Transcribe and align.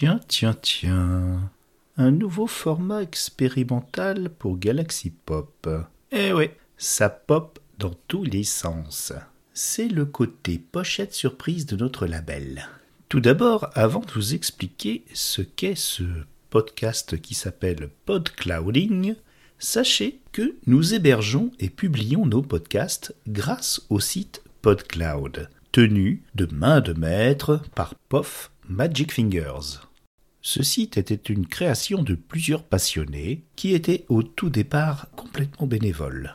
Tiens, 0.00 0.20
tiens, 0.28 0.54
tiens. 0.54 1.50
Un 1.96 2.12
nouveau 2.12 2.46
format 2.46 3.02
expérimental 3.02 4.30
pour 4.30 4.56
Galaxy 4.56 5.10
Pop. 5.10 5.68
Eh 6.12 6.32
ouais, 6.32 6.56
ça 6.76 7.10
pop 7.10 7.58
dans 7.80 7.94
tous 8.06 8.22
les 8.22 8.44
sens. 8.44 9.12
C'est 9.54 9.88
le 9.88 10.04
côté 10.04 10.58
pochette 10.58 11.14
surprise 11.14 11.66
de 11.66 11.74
notre 11.74 12.06
label. 12.06 12.68
Tout 13.08 13.18
d'abord, 13.18 13.70
avant 13.74 13.98
de 13.98 14.12
vous 14.12 14.34
expliquer 14.34 15.02
ce 15.14 15.42
qu'est 15.42 15.74
ce 15.74 16.04
podcast 16.50 17.20
qui 17.20 17.34
s'appelle 17.34 17.90
Podclouding, 18.06 19.16
sachez 19.58 20.20
que 20.30 20.54
nous 20.68 20.94
hébergeons 20.94 21.50
et 21.58 21.70
publions 21.70 22.24
nos 22.24 22.42
podcasts 22.42 23.16
grâce 23.26 23.82
au 23.90 23.98
site 23.98 24.44
PodCloud, 24.62 25.50
tenu 25.72 26.22
de 26.36 26.46
main 26.54 26.80
de 26.80 26.92
maître 26.92 27.62
par 27.74 27.96
POF 28.08 28.52
Magic 28.68 29.12
Fingers. 29.12 29.87
Ce 30.40 30.62
site 30.62 30.96
était 30.96 31.14
une 31.14 31.46
création 31.46 32.02
de 32.02 32.14
plusieurs 32.14 32.62
passionnés 32.62 33.42
qui 33.56 33.74
étaient 33.74 34.04
au 34.08 34.22
tout 34.22 34.50
départ 34.50 35.08
complètement 35.16 35.66
bénévoles. 35.66 36.34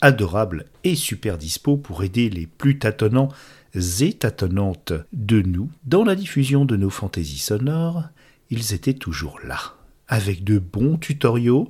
Adorables 0.00 0.66
et 0.84 0.94
super 0.94 1.36
dispo 1.36 1.76
pour 1.76 2.04
aider 2.04 2.30
les 2.30 2.46
plus 2.46 2.78
tâtonnants 2.78 3.28
et 3.74 4.12
tâtonnantes 4.12 4.92
de 5.12 5.42
nous 5.42 5.70
dans 5.84 6.04
la 6.04 6.14
diffusion 6.14 6.64
de 6.64 6.76
nos 6.76 6.90
fantaisies 6.90 7.38
sonores, 7.38 8.04
ils 8.48 8.72
étaient 8.72 8.94
toujours 8.94 9.38
là, 9.44 9.76
avec 10.08 10.42
de 10.42 10.58
bons 10.58 10.96
tutoriaux 10.96 11.68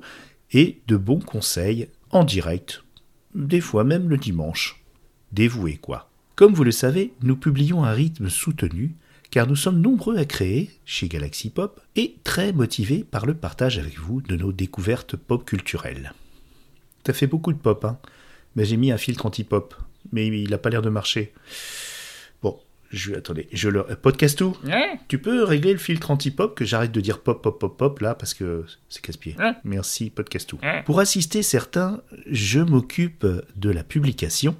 et 0.51 0.81
de 0.87 0.97
bons 0.97 1.19
conseils 1.19 1.87
en 2.09 2.23
direct, 2.23 2.83
des 3.35 3.61
fois 3.61 3.83
même 3.83 4.09
le 4.09 4.17
dimanche. 4.17 4.83
Dévoués 5.31 5.77
quoi. 5.77 6.09
Comme 6.35 6.53
vous 6.53 6.63
le 6.63 6.71
savez, 6.71 7.13
nous 7.21 7.35
publions 7.35 7.83
un 7.83 7.91
rythme 7.91 8.29
soutenu 8.29 8.95
car 9.31 9.47
nous 9.47 9.55
sommes 9.55 9.81
nombreux 9.81 10.17
à 10.17 10.25
créer 10.25 10.69
chez 10.85 11.07
Galaxy 11.07 11.49
Pop 11.49 11.79
et 11.95 12.15
très 12.23 12.51
motivés 12.51 13.05
par 13.09 13.25
le 13.25 13.33
partage 13.33 13.79
avec 13.79 13.97
vous 13.97 14.21
de 14.21 14.35
nos 14.35 14.51
découvertes 14.51 15.15
pop 15.15 15.45
culturelles. 15.45 16.13
T'as 17.03 17.13
fait 17.13 17.27
beaucoup 17.27 17.53
de 17.53 17.57
pop, 17.57 17.83
hein 17.85 17.97
Mais 18.55 18.65
j'ai 18.65 18.77
mis 18.77 18.91
un 18.91 18.97
filtre 18.97 19.25
anti-pop, 19.25 19.73
mais 20.11 20.27
il 20.27 20.49
n'a 20.51 20.57
pas 20.57 20.69
l'air 20.69 20.81
de 20.81 20.89
marcher. 20.89 21.33
Bon, 22.43 22.59
je 22.91 23.13
attendez, 23.15 23.47
je 23.53 23.69
le 23.69 23.83
podcast 23.83 24.37
tout. 24.37 24.57
Tu 25.07 25.17
peux 25.17 25.43
régler 25.43 25.71
le 25.71 25.79
filtre 25.79 26.11
anti-pop 26.11 26.53
que 26.53 26.65
j'arrête 26.65 26.91
de 26.91 27.01
dire 27.01 27.21
pop 27.21 27.41
pop 27.41 27.57
pop 27.57 27.77
pop 27.77 27.99
là 28.01 28.13
parce 28.13 28.33
que 28.33 28.65
c'est 28.89 29.01
casse-pied. 29.01 29.37
Merci 29.63 30.09
podcast 30.09 30.49
tout. 30.49 30.59
Pour 30.85 30.99
assister 30.99 31.41
certains, 31.41 32.01
je 32.29 32.59
m'occupe 32.59 33.25
de 33.55 33.69
la 33.69 33.85
publication 33.85 34.57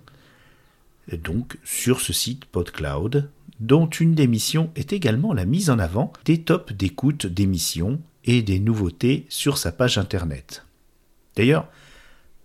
donc 1.17 1.57
sur 1.63 1.99
ce 1.99 2.13
site 2.13 2.45
PodCloud 2.45 3.29
dont 3.61 3.87
une 3.87 4.15
des 4.15 4.27
missions 4.27 4.71
est 4.75 4.91
également 4.91 5.33
la 5.33 5.45
mise 5.45 5.69
en 5.69 5.79
avant 5.79 6.11
des 6.25 6.41
tops 6.41 6.73
d'écoute 6.73 7.27
d'émissions 7.27 8.01
et 8.25 8.41
des 8.41 8.59
nouveautés 8.59 9.25
sur 9.29 9.57
sa 9.57 9.71
page 9.71 9.97
internet. 9.97 10.65
D'ailleurs, 11.35 11.69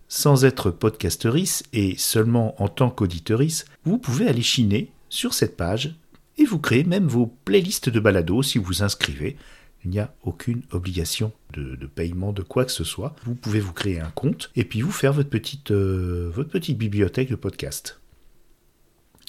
sans 0.09 0.45
être 0.45 0.71
podcasteris 0.71 1.63
et 1.73 1.97
seulement 1.97 2.61
en 2.63 2.69
tant 2.69 2.91
qu'auditeurice, 2.91 3.65
vous 3.85 3.99
pouvez 3.99 4.29
aller 4.29 4.43
chiner 4.43 4.93
sur 5.09 5.35
cette 5.35 5.57
page 5.57 5.97
et 6.37 6.45
vous 6.45 6.59
créer 6.59 6.85
même 6.85 7.09
vos 7.09 7.27
playlists 7.27 7.89
de 7.89 7.99
balado 7.99 8.43
si 8.43 8.59
vous 8.59 8.65
vous 8.65 8.83
inscrivez. 8.83 9.37
Il 9.85 9.91
n'y 9.91 9.99
a 9.99 10.15
aucune 10.23 10.63
obligation 10.71 11.33
de, 11.55 11.87
paiement 11.87 12.33
de 12.33 12.43
quoi 12.43 12.65
que 12.67 12.73
ce 12.73 12.85
soit. 12.85 13.17
Vous 13.25 13.35
pouvez 13.35 13.61
vous 13.61 13.73
créer 13.73 14.01
un 14.01 14.11
compte 14.11 14.51
et 14.55 14.65
puis 14.65 14.83
vous 14.83 14.93
faire 14.93 15.15
votre 15.15 15.31
petite, 15.31 15.71
euh, 15.71 16.31
votre 16.35 16.51
petite 16.51 16.77
bibliothèque 16.77 17.31
de 17.31 17.37
podcasts. 17.37 18.01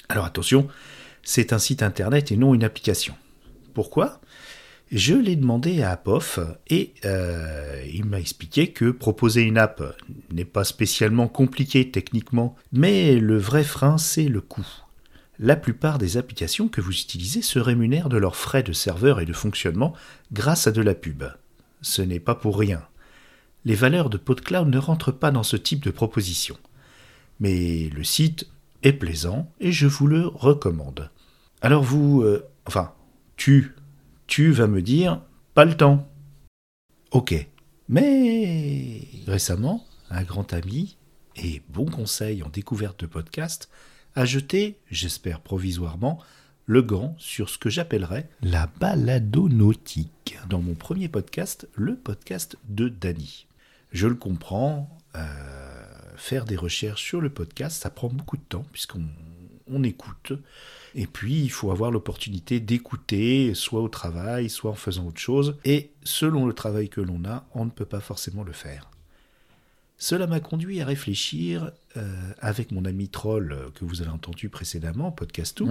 Alors 0.08 0.24
attention, 0.24 0.68
c'est 1.28 1.52
un 1.52 1.58
site 1.58 1.82
internet 1.82 2.32
et 2.32 2.38
non 2.38 2.54
une 2.54 2.64
application. 2.64 3.14
Pourquoi? 3.74 4.22
Je 4.90 5.14
l'ai 5.14 5.36
demandé 5.36 5.82
à 5.82 5.90
Apof 5.90 6.40
et 6.70 6.94
euh, 7.04 7.84
il 7.92 8.06
m'a 8.06 8.18
expliqué 8.18 8.72
que 8.72 8.90
proposer 8.90 9.42
une 9.42 9.58
app 9.58 9.94
n'est 10.32 10.46
pas 10.46 10.64
spécialement 10.64 11.28
compliqué 11.28 11.90
techniquement, 11.90 12.56
mais 12.72 13.16
le 13.16 13.36
vrai 13.36 13.62
frein 13.62 13.98
c'est 13.98 14.24
le 14.24 14.40
coût. 14.40 14.66
La 15.38 15.56
plupart 15.56 15.98
des 15.98 16.16
applications 16.16 16.66
que 16.66 16.80
vous 16.80 16.98
utilisez 16.98 17.42
se 17.42 17.58
rémunèrent 17.58 18.08
de 18.08 18.16
leurs 18.16 18.34
frais 18.34 18.62
de 18.62 18.72
serveur 18.72 19.20
et 19.20 19.26
de 19.26 19.34
fonctionnement 19.34 19.92
grâce 20.32 20.66
à 20.66 20.72
de 20.72 20.80
la 20.80 20.94
pub. 20.94 21.24
Ce 21.82 22.00
n'est 22.00 22.20
pas 22.20 22.36
pour 22.36 22.58
rien. 22.58 22.82
Les 23.66 23.74
valeurs 23.74 24.08
de 24.08 24.16
PodCloud 24.16 24.68
ne 24.68 24.78
rentrent 24.78 25.12
pas 25.12 25.30
dans 25.30 25.42
ce 25.42 25.58
type 25.58 25.84
de 25.84 25.90
proposition. 25.90 26.56
Mais 27.38 27.90
le 27.94 28.02
site 28.02 28.48
est 28.82 28.94
plaisant 28.94 29.52
et 29.60 29.72
je 29.72 29.86
vous 29.86 30.06
le 30.06 30.26
recommande. 30.26 31.10
Alors 31.60 31.82
vous, 31.82 32.22
euh, 32.22 32.48
enfin, 32.66 32.92
tu, 33.36 33.74
tu 34.28 34.52
vas 34.52 34.68
me 34.68 34.80
dire, 34.80 35.20
pas 35.54 35.64
le 35.64 35.76
temps. 35.76 36.08
Ok. 37.10 37.34
Mais 37.88 39.00
récemment, 39.26 39.84
un 40.10 40.22
grand 40.22 40.52
ami 40.52 40.96
et 41.34 41.62
bon 41.68 41.86
conseil 41.86 42.42
en 42.44 42.48
découverte 42.48 43.00
de 43.00 43.06
podcast 43.06 43.68
a 44.14 44.24
jeté, 44.24 44.78
j'espère 44.90 45.40
provisoirement, 45.40 46.20
le 46.66 46.82
gant 46.82 47.16
sur 47.18 47.48
ce 47.48 47.58
que 47.58 47.70
j'appellerais 47.70 48.28
la 48.42 48.68
balado-nautique 48.78 50.38
dans 50.48 50.60
mon 50.60 50.74
premier 50.74 51.08
podcast, 51.08 51.68
le 51.74 51.96
podcast 51.96 52.56
de 52.68 52.88
Dany. 52.88 53.46
Je 53.90 54.06
le 54.06 54.14
comprends, 54.14 54.96
euh, 55.16 55.26
faire 56.16 56.44
des 56.44 56.56
recherches 56.56 57.02
sur 57.02 57.20
le 57.20 57.30
podcast, 57.30 57.82
ça 57.82 57.90
prend 57.90 58.08
beaucoup 58.08 58.36
de 58.36 58.42
temps 58.42 58.66
puisqu'on 58.70 59.06
on 59.70 59.82
écoute. 59.82 60.32
Et 60.94 61.06
puis, 61.06 61.40
il 61.40 61.50
faut 61.50 61.70
avoir 61.70 61.90
l'opportunité 61.90 62.60
d'écouter, 62.60 63.54
soit 63.54 63.80
au 63.80 63.88
travail, 63.88 64.48
soit 64.48 64.70
en 64.70 64.74
faisant 64.74 65.06
autre 65.06 65.20
chose. 65.20 65.56
Et 65.64 65.90
selon 66.02 66.46
le 66.46 66.52
travail 66.52 66.88
que 66.88 67.00
l'on 67.00 67.24
a, 67.24 67.46
on 67.54 67.64
ne 67.64 67.70
peut 67.70 67.84
pas 67.84 68.00
forcément 68.00 68.42
le 68.42 68.52
faire. 68.52 68.90
Cela 70.00 70.28
m'a 70.28 70.38
conduit 70.38 70.80
à 70.80 70.84
réfléchir 70.84 71.72
euh, 71.96 72.32
avec 72.40 72.70
mon 72.70 72.84
ami 72.84 73.08
troll 73.08 73.50
euh, 73.52 73.70
que 73.74 73.84
vous 73.84 74.00
avez 74.00 74.12
entendu 74.12 74.48
précédemment, 74.48 75.10
Podcastou. 75.10 75.66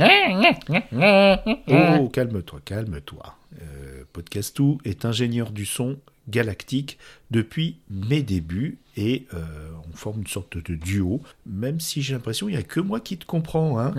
oh, 2.01 2.09
calme-toi, 2.09 2.59
calme-toi. 2.65 3.35
Euh, 3.61 4.03
Podcastou 4.11 4.79
est 4.83 5.05
ingénieur 5.05 5.51
du 5.51 5.65
son 5.65 5.97
galactique 6.27 6.97
depuis 7.31 7.77
mes 7.89 8.21
débuts 8.21 8.77
et 8.95 9.27
euh, 9.33 9.43
on 9.89 9.95
forme 9.95 10.21
une 10.21 10.27
sorte 10.27 10.57
de 10.57 10.75
duo, 10.75 11.21
même 11.45 11.79
si 11.79 12.01
j'ai 12.01 12.13
l'impression 12.13 12.47
qu'il 12.47 12.55
n'y 12.55 12.61
a 12.61 12.65
que 12.65 12.79
moi 12.79 12.99
qui 12.99 13.17
te 13.17 13.25
comprends. 13.25 13.79
Hein 13.79 13.93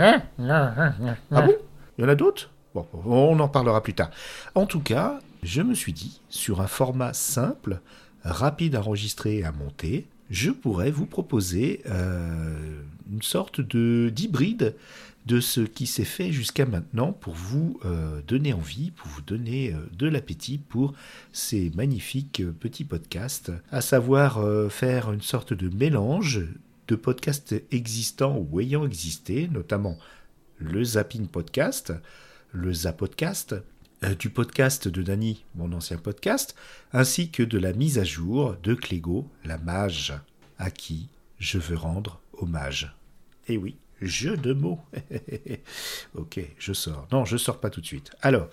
ah 1.30 1.42
bon? 1.42 1.54
Il 1.96 2.02
y 2.02 2.04
en 2.04 2.10
a 2.10 2.14
d'autres? 2.14 2.50
Bon, 2.74 2.86
on 3.04 3.38
en 3.40 3.48
parlera 3.48 3.82
plus 3.82 3.94
tard. 3.94 4.10
En 4.54 4.66
tout 4.66 4.80
cas, 4.80 5.20
je 5.42 5.62
me 5.62 5.74
suis 5.74 5.92
dit, 5.92 6.20
sur 6.28 6.60
un 6.60 6.66
format 6.66 7.12
simple, 7.12 7.80
rapide 8.22 8.74
à 8.74 8.80
enregistrer 8.80 9.38
et 9.38 9.44
à 9.44 9.52
monter, 9.52 10.06
je 10.30 10.50
pourrais 10.50 10.90
vous 10.90 11.06
proposer 11.06 11.80
euh, 11.86 12.82
une 13.10 13.22
sorte 13.22 13.60
de 13.60 14.10
d'hybride 14.14 14.74
de 15.28 15.40
ce 15.40 15.60
qui 15.60 15.86
s'est 15.86 16.04
fait 16.04 16.32
jusqu'à 16.32 16.64
maintenant 16.64 17.12
pour 17.12 17.34
vous 17.34 17.78
euh, 17.84 18.22
donner 18.26 18.54
envie, 18.54 18.92
pour 18.92 19.08
vous 19.08 19.20
donner 19.20 19.74
euh, 19.74 19.78
de 19.92 20.08
l'appétit 20.08 20.56
pour 20.56 20.94
ces 21.32 21.70
magnifiques 21.74 22.40
euh, 22.40 22.50
petits 22.50 22.84
podcasts, 22.84 23.52
à 23.70 23.82
savoir 23.82 24.42
faire 24.72 25.12
une 25.12 25.20
sorte 25.20 25.52
de 25.52 25.68
mélange 25.68 26.46
de 26.88 26.96
podcasts 26.96 27.54
existants 27.70 28.38
ou 28.38 28.60
ayant 28.60 28.86
existé, 28.86 29.48
notamment 29.48 29.98
le 30.56 30.82
Zapping 30.82 31.26
Podcast, 31.26 31.92
le 32.52 32.72
Zapodcast, 32.72 33.54
du 34.18 34.30
podcast 34.30 34.88
de 34.88 35.02
Dany, 35.02 35.44
mon 35.56 35.72
ancien 35.72 35.98
podcast, 35.98 36.54
ainsi 36.92 37.30
que 37.30 37.42
de 37.42 37.58
la 37.58 37.74
mise 37.74 37.98
à 37.98 38.04
jour 38.04 38.56
de 38.62 38.74
Clégo, 38.74 39.28
la 39.44 39.58
mage, 39.58 40.14
à 40.58 40.70
qui 40.70 41.08
je 41.38 41.58
veux 41.58 41.76
rendre 41.76 42.20
hommage. 42.32 42.94
Et 43.48 43.54
eh 43.54 43.58
oui, 43.58 43.76
Jeu 44.00 44.36
de 44.36 44.52
mots. 44.52 44.80
ok, 46.14 46.40
je 46.58 46.72
sors. 46.72 47.06
Non, 47.12 47.24
je 47.24 47.36
sors 47.36 47.60
pas 47.60 47.70
tout 47.70 47.80
de 47.80 47.86
suite. 47.86 48.12
Alors, 48.22 48.48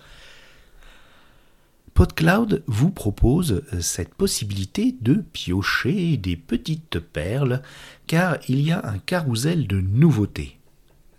PodCloud 1.94 2.62
vous 2.66 2.90
propose 2.90 3.62
cette 3.80 4.14
possibilité 4.14 4.94
de 5.00 5.24
piocher 5.32 6.16
des 6.16 6.36
petites 6.36 6.98
perles, 6.98 7.62
car 8.06 8.36
il 8.48 8.60
y 8.60 8.70
a 8.70 8.86
un 8.86 8.98
carrousel 8.98 9.66
de 9.66 9.80
nouveautés. 9.80 10.58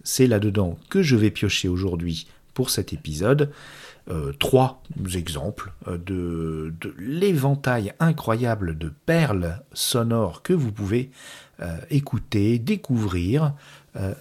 C'est 0.04 0.28
là-dedans 0.28 0.78
que 0.90 1.02
je 1.02 1.16
vais 1.16 1.32
piocher 1.32 1.68
aujourd'hui 1.68 2.28
pour 2.54 2.70
cet 2.70 2.94
épisode. 2.94 3.52
Euh, 4.10 4.32
trois 4.40 4.82
exemples 5.16 5.74
euh, 5.88 5.98
de, 5.98 6.74
l'éventail 6.98 7.94
incroyable 8.00 8.78
de 8.78 8.90
perles 9.06 9.62
sonores 9.74 10.44
que 10.44 10.54
vous 10.54 10.72
pouvez 10.72 11.12
euh, 11.60 11.78
écouter, 11.90 12.58
découvrir 12.58 13.54
euh, 13.98 14.14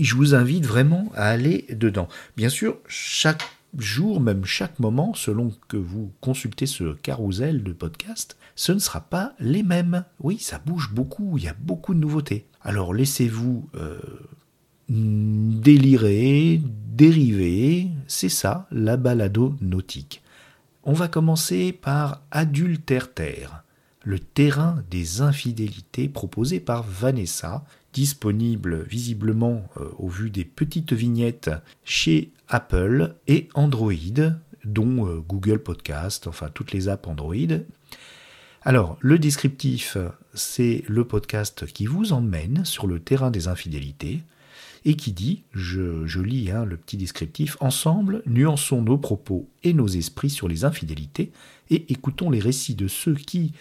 je 0.00 0.14
vous 0.14 0.34
invite 0.34 0.66
vraiment 0.66 1.10
à 1.14 1.26
aller 1.26 1.66
dedans. 1.70 2.08
Bien 2.36 2.48
sûr, 2.48 2.78
chaque 2.88 3.42
jour, 3.78 4.20
même 4.20 4.44
chaque 4.44 4.78
moment, 4.78 5.14
selon 5.14 5.52
que 5.68 5.76
vous 5.76 6.12
consultez 6.20 6.66
ce 6.66 6.94
carrousel 6.94 7.62
de 7.62 7.72
podcast, 7.72 8.36
ce 8.56 8.72
ne 8.72 8.78
sera 8.78 9.00
pas 9.00 9.34
les 9.38 9.62
mêmes. 9.62 10.04
Oui, 10.20 10.38
ça 10.38 10.60
bouge 10.64 10.90
beaucoup, 10.92 11.38
il 11.38 11.44
y 11.44 11.48
a 11.48 11.56
beaucoup 11.58 11.94
de 11.94 12.00
nouveautés. 12.00 12.46
Alors 12.62 12.92
laissez-vous 12.92 13.68
euh, 13.76 14.00
délirer, 14.88 16.60
dériver, 16.64 17.88
c'est 18.08 18.28
ça 18.28 18.66
la 18.70 18.96
balado 18.96 19.54
nautique. 19.60 20.22
On 20.82 20.92
va 20.92 21.08
commencer 21.08 21.72
par 21.72 22.22
Adultère-Terre, 22.30 23.62
le 24.02 24.18
terrain 24.18 24.82
des 24.90 25.20
infidélités 25.20 26.08
proposé 26.08 26.58
par 26.58 26.82
Vanessa, 26.82 27.64
disponible 27.92 28.84
visiblement 28.84 29.64
euh, 29.76 29.88
au 29.98 30.08
vu 30.08 30.30
des 30.30 30.44
petites 30.44 30.92
vignettes 30.92 31.50
chez 31.84 32.32
Apple 32.48 33.14
et 33.26 33.48
Android, 33.54 33.94
dont 34.64 35.06
euh, 35.06 35.20
Google 35.20 35.58
Podcast, 35.58 36.26
enfin 36.26 36.48
toutes 36.52 36.72
les 36.72 36.88
apps 36.88 37.08
Android. 37.08 37.34
Alors, 38.62 38.98
le 39.00 39.18
descriptif, 39.18 39.96
c'est 40.34 40.84
le 40.86 41.06
podcast 41.06 41.66
qui 41.66 41.86
vous 41.86 42.12
emmène 42.12 42.64
sur 42.66 42.86
le 42.86 43.00
terrain 43.00 43.30
des 43.30 43.48
infidélités 43.48 44.20
et 44.84 44.94
qui 44.94 45.12
dit, 45.12 45.44
je, 45.52 46.20
lis 46.20 46.50
hein, 46.50 46.64
le 46.64 46.76
petit 46.76 46.96
descriptif, 46.96 47.56
Ensemble, 47.60 48.22
nuançons 48.26 48.82
nos 48.82 48.98
propos 48.98 49.48
et 49.62 49.72
nos 49.72 49.88
esprits 49.88 50.30
sur 50.30 50.48
les 50.48 50.64
infidélités 50.64 51.32
et 51.70 51.92
écoutons 51.92 52.30
les 52.30 52.40
récits 52.40 52.74
de 52.74 52.88
ceux 52.88 53.14
qui, 53.14 53.52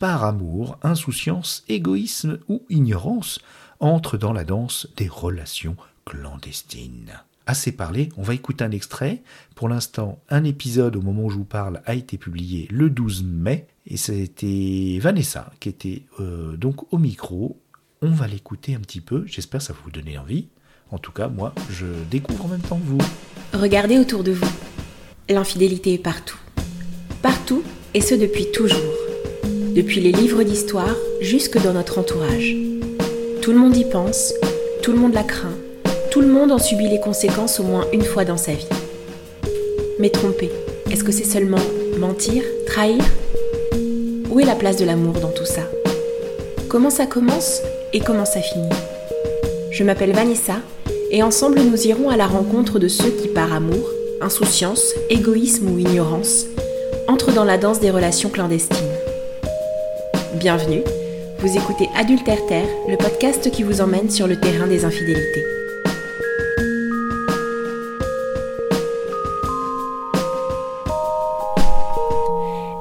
par 0.00 0.24
amour, 0.24 0.78
insouciance, 0.82 1.64
égoïsme 1.68 2.38
ou 2.48 2.62
ignorance, 2.70 3.40
entrent 3.80 4.18
dans 4.18 4.32
la 4.32 4.44
danse 4.44 4.88
des 4.96 5.08
relations 5.08 5.76
clandestines. 6.04 7.12
Assez 7.46 7.72
parlé, 7.72 8.10
on 8.18 8.22
va 8.22 8.34
écouter 8.34 8.62
un 8.64 8.70
extrait. 8.72 9.22
Pour 9.54 9.70
l'instant, 9.70 10.20
un 10.28 10.44
épisode 10.44 10.96
au 10.96 11.00
moment 11.00 11.24
où 11.24 11.30
je 11.30 11.36
vous 11.36 11.44
parle 11.44 11.80
a 11.86 11.94
été 11.94 12.18
publié 12.18 12.68
le 12.70 12.90
12 12.90 13.24
mai 13.24 13.66
et 13.86 13.96
c'était 13.96 14.98
Vanessa 15.00 15.50
qui 15.58 15.70
était 15.70 16.02
euh, 16.20 16.58
donc 16.58 16.92
au 16.92 16.98
micro. 16.98 17.58
On 18.02 18.10
va 18.10 18.26
l'écouter 18.26 18.74
un 18.74 18.80
petit 18.80 19.00
peu, 19.00 19.24
j'espère 19.26 19.60
que 19.60 19.64
ça 19.64 19.72
va 19.72 19.78
vous 19.82 19.90
donner 19.90 20.18
envie. 20.18 20.48
En 20.90 20.98
tout 20.98 21.12
cas, 21.12 21.28
moi, 21.28 21.52
je 21.70 21.84
découvre 22.10 22.46
en 22.46 22.48
même 22.48 22.60
temps 22.60 22.78
que 22.78 22.86
vous. 22.86 22.98
Regardez 23.52 23.98
autour 23.98 24.24
de 24.24 24.32
vous. 24.32 24.48
L'infidélité 25.28 25.92
est 25.92 25.98
partout. 25.98 26.38
Partout, 27.20 27.62
et 27.92 28.00
ce 28.00 28.14
depuis 28.14 28.50
toujours. 28.52 28.94
Depuis 29.74 30.00
les 30.00 30.12
livres 30.12 30.42
d'histoire 30.42 30.94
jusque 31.20 31.62
dans 31.62 31.74
notre 31.74 31.98
entourage. 31.98 32.56
Tout 33.42 33.52
le 33.52 33.58
monde 33.58 33.76
y 33.76 33.84
pense, 33.84 34.32
tout 34.82 34.92
le 34.92 34.98
monde 34.98 35.12
la 35.12 35.24
craint, 35.24 35.54
tout 36.10 36.22
le 36.22 36.26
monde 36.26 36.52
en 36.52 36.58
subit 36.58 36.88
les 36.88 37.00
conséquences 37.00 37.60
au 37.60 37.64
moins 37.64 37.86
une 37.92 38.02
fois 38.04 38.24
dans 38.24 38.36
sa 38.38 38.52
vie. 38.52 38.68
Mais 39.98 40.10
tromper, 40.10 40.50
est-ce 40.90 41.04
que 41.04 41.12
c'est 41.12 41.24
seulement 41.24 41.60
mentir, 41.98 42.42
trahir? 42.66 43.04
Où 44.30 44.40
est 44.40 44.44
la 44.44 44.54
place 44.54 44.76
de 44.76 44.84
l'amour 44.84 45.20
dans 45.20 45.32
tout 45.32 45.44
ça? 45.44 45.62
Comment 46.68 46.90
ça 46.90 47.06
commence 47.06 47.60
et 47.92 48.00
comment 48.00 48.24
ça 48.24 48.40
finit? 48.40 48.68
Je 49.70 49.84
m'appelle 49.84 50.12
Vanessa 50.12 50.56
et 51.10 51.22
ensemble 51.22 51.60
nous 51.60 51.86
irons 51.86 52.10
à 52.10 52.16
la 52.16 52.26
rencontre 52.26 52.78
de 52.78 52.88
ceux 52.88 53.10
qui, 53.10 53.28
par 53.28 53.52
amour, 53.52 53.90
insouciance, 54.20 54.94
égoïsme 55.10 55.70
ou 55.70 55.78
ignorance, 55.78 56.46
entrent 57.06 57.32
dans 57.32 57.44
la 57.44 57.58
danse 57.58 57.80
des 57.80 57.90
relations 57.90 58.28
clandestines. 58.28 58.76
Bienvenue, 60.34 60.82
vous 61.40 61.56
écoutez 61.56 61.88
Adultère 61.96 62.44
Terre, 62.46 62.68
le 62.88 62.96
podcast 62.96 63.50
qui 63.50 63.62
vous 63.62 63.80
emmène 63.80 64.10
sur 64.10 64.26
le 64.26 64.38
terrain 64.38 64.66
des 64.66 64.84
infidélités. 64.84 65.44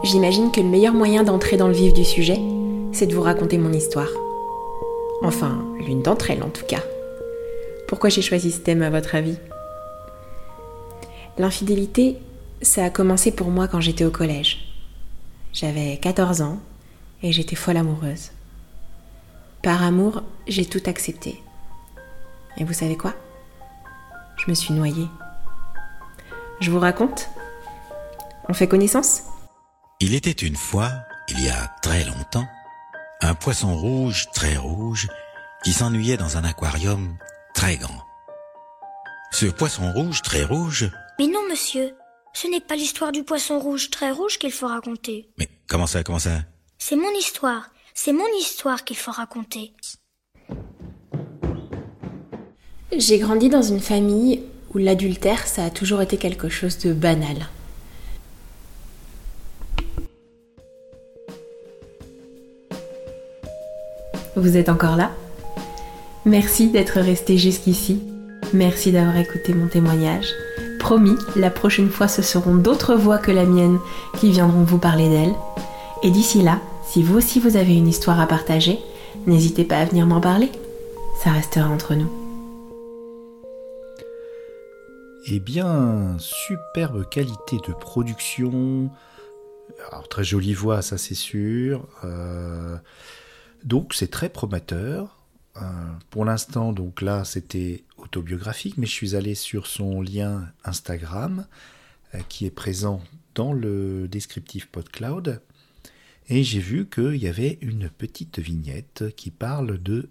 J'imagine 0.04 0.52
que 0.52 0.62
le 0.62 0.68
meilleur 0.68 0.94
moyen 0.94 1.24
d'entrer 1.24 1.58
dans 1.58 1.68
le 1.68 1.74
vif 1.74 1.94
du 1.94 2.06
sujet, 2.06 2.40
c'est 2.94 3.08
de 3.08 3.14
vous 3.14 3.22
raconter 3.22 3.58
mon 3.58 3.74
histoire. 3.74 4.10
Enfin, 5.22 5.66
l'une 5.80 6.02
d'entre 6.02 6.32
elles 6.32 6.44
en 6.44 6.50
tout 6.50 6.66
cas. 6.66 6.82
Pourquoi 7.88 8.10
j'ai 8.10 8.22
choisi 8.22 8.52
ce 8.52 8.60
thème 8.60 8.82
à 8.82 8.90
votre 8.90 9.16
avis? 9.16 9.38
L'infidélité, 11.38 12.20
ça 12.62 12.84
a 12.84 12.90
commencé 12.90 13.32
pour 13.32 13.50
moi 13.50 13.68
quand 13.68 13.80
j'étais 13.80 14.04
au 14.04 14.12
collège. 14.12 14.74
J'avais 15.54 15.98
14 15.98 16.42
ans 16.42 16.60
et 17.24 17.32
j'étais 17.32 17.56
folle 17.56 17.78
amoureuse. 17.78 18.32
Par 19.64 19.84
amour, 19.84 20.24
j'ai 20.48 20.66
tout 20.66 20.82
accepté. 20.86 21.42
Et 22.58 22.64
vous 22.64 22.74
savez 22.74 22.98
quoi? 22.98 23.14
Je 24.38 24.50
me 24.50 24.56
suis 24.56 24.74
noyée. 24.74 25.08
Je 26.60 26.72
vous 26.72 26.80
raconte? 26.80 27.30
On 28.50 28.54
fait 28.54 28.68
connaissance? 28.68 29.24
Il 30.00 30.14
était 30.14 30.32
une 30.32 30.56
fois, 30.56 30.92
il 31.30 31.44
y 31.44 31.50
a 31.50 31.74
très 31.82 32.04
longtemps, 32.04 32.48
un 33.22 33.34
poisson 33.34 33.76
rouge 33.76 34.28
très 34.34 34.58
rouge 34.58 35.08
qui 35.64 35.74
s'ennuyait 35.74 36.18
dans 36.18 36.38
un 36.38 36.44
aquarium 36.44 37.16
très 37.58 37.76
grand. 37.76 38.04
Ce 39.32 39.48
poisson 39.48 39.92
rouge, 39.92 40.22
très 40.22 40.44
rouge... 40.44 40.92
Mais 41.18 41.26
non, 41.26 41.40
monsieur. 41.50 41.96
Ce 42.32 42.48
n'est 42.48 42.62
pas 42.62 42.76
l'histoire 42.76 43.12
du 43.12 43.24
poisson 43.24 43.58
rouge 43.60 43.90
très 43.90 44.12
rouge 44.12 44.38
qu'il 44.38 44.52
faut 44.52 44.68
raconter. 44.68 45.28
Mais 45.40 45.50
comment 45.68 45.88
ça, 45.88 46.04
comment 46.04 46.20
ça? 46.20 46.42
C'est 46.78 46.96
mon 46.96 47.10
histoire. 47.18 47.72
C'est 47.96 48.14
mon 48.14 48.28
histoire 48.40 48.84
qu'il 48.84 48.96
faut 48.96 49.12
raconter. 49.12 49.74
J'ai 52.96 53.18
grandi 53.18 53.50
dans 53.50 53.64
une 53.64 53.82
famille 53.82 54.44
où 54.76 54.78
l'adultère, 54.78 55.48
ça 55.48 55.66
a 55.66 55.72
toujours 55.72 56.04
été 56.04 56.18
quelque 56.18 56.50
chose 56.50 56.78
de 56.78 56.94
banal. 56.94 57.48
Vous 64.36 64.56
êtes 64.56 64.70
encore 64.70 64.96
là? 64.96 65.12
Merci 66.28 66.68
d'être 66.68 67.00
resté 67.00 67.38
jusqu'ici. 67.38 68.02
Merci 68.54 68.92
d'avoir 68.92 69.16
écouté 69.16 69.54
mon 69.54 69.70
témoignage. 69.70 70.28
Promis, 70.78 71.16
la 71.38 71.50
prochaine 71.50 71.90
fois 71.90 72.10
ce 72.10 72.22
seront 72.22 72.56
d'autres 72.56 72.96
voix 72.96 73.18
que 73.18 73.32
la 73.32 73.46
mienne 73.46 73.80
qui 74.20 74.32
viendront 74.32 74.64
vous 74.64 74.78
parler 74.78 75.08
d'elle. 75.08 75.34
Et 76.04 76.12
d'ici 76.12 76.42
là, 76.42 76.60
si 76.86 77.02
vous 77.02 77.16
aussi 77.16 77.40
vous 77.40 77.56
avez 77.56 77.78
une 77.78 77.88
histoire 77.88 78.20
à 78.20 78.28
partager, 78.28 78.78
n'hésitez 79.26 79.64
pas 79.64 79.78
à 79.78 79.86
venir 79.86 80.06
m'en 80.06 80.20
parler. 80.20 80.52
Ça 81.24 81.32
restera 81.32 81.70
entre 81.70 81.96
nous. 81.96 82.12
Eh 85.28 85.40
bien, 85.40 86.18
superbe 86.20 87.08
qualité 87.08 87.56
de 87.66 87.72
production. 87.72 88.90
Alors, 89.90 90.10
très 90.10 90.26
jolie 90.26 90.54
voix, 90.54 90.82
ça 90.82 90.98
c'est 90.98 91.16
sûr. 91.16 91.88
Euh, 92.04 92.76
donc, 93.64 93.94
c'est 93.94 94.12
très 94.12 94.28
prometteur. 94.28 95.17
Euh, 95.62 95.64
pour 96.10 96.26
l'instant, 96.26 96.74
donc 96.74 97.02
là, 97.02 97.26
c'était 97.26 97.84
autobiographique, 97.98 98.78
mais 98.78 98.86
je 98.86 98.92
suis 98.92 99.16
allé 99.16 99.36
sur 99.36 99.68
son 99.68 100.02
lien 100.02 100.52
Instagram, 100.64 101.46
euh, 102.14 102.20
qui 102.30 102.46
est 102.46 102.52
présent 102.52 103.02
dans 103.36 103.54
le 103.54 104.08
descriptif 104.08 104.68
PodCloud, 104.68 105.42
et 106.30 106.44
j'ai 106.44 106.60
vu 106.60 106.88
qu'il 106.88 107.18
y 107.18 107.28
avait 107.28 107.58
une 107.62 107.90
petite 107.90 108.40
vignette 108.40 109.06
qui 109.16 109.32
parle 109.32 109.82
de 109.82 110.10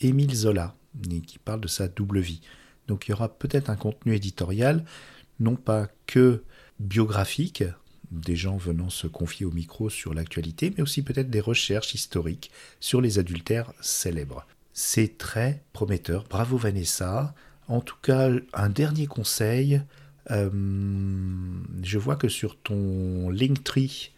Émile 0.00 0.34
Zola, 0.34 0.74
et 1.10 1.20
qui 1.20 1.38
parle 1.38 1.60
de 1.60 1.68
sa 1.68 1.88
double 1.88 2.20
vie. 2.20 2.40
Donc 2.88 3.06
il 3.06 3.12
y 3.12 3.14
aura 3.14 3.28
peut-être 3.28 3.70
un 3.70 3.76
contenu 3.76 4.14
éditorial, 4.14 4.84
non 5.40 5.56
pas 5.56 5.88
que 6.06 6.42
biographique, 6.80 7.64
des 8.10 8.36
gens 8.36 8.56
venant 8.56 8.90
se 8.90 9.06
confier 9.06 9.46
au 9.46 9.50
micro 9.50 9.90
sur 9.90 10.14
l'actualité, 10.14 10.72
mais 10.76 10.82
aussi 10.82 11.02
peut-être 11.02 11.30
des 11.30 11.40
recherches 11.40 11.94
historiques 11.94 12.50
sur 12.80 13.00
les 13.00 13.18
adultères 13.18 13.72
célèbres. 13.80 14.46
C'est 14.74 15.18
très 15.18 15.62
prometteur. 15.72 16.24
Bravo 16.28 16.56
Vanessa. 16.56 17.32
En 17.68 17.80
tout 17.80 17.96
cas, 18.02 18.28
un 18.52 18.68
dernier 18.68 19.06
conseil. 19.06 19.80
Euh, 20.32 20.50
je 21.82 21.98
vois 21.98 22.16
que 22.16 22.28
sur 22.28 22.58
ton 22.58 23.30
Linktree, 23.30 24.10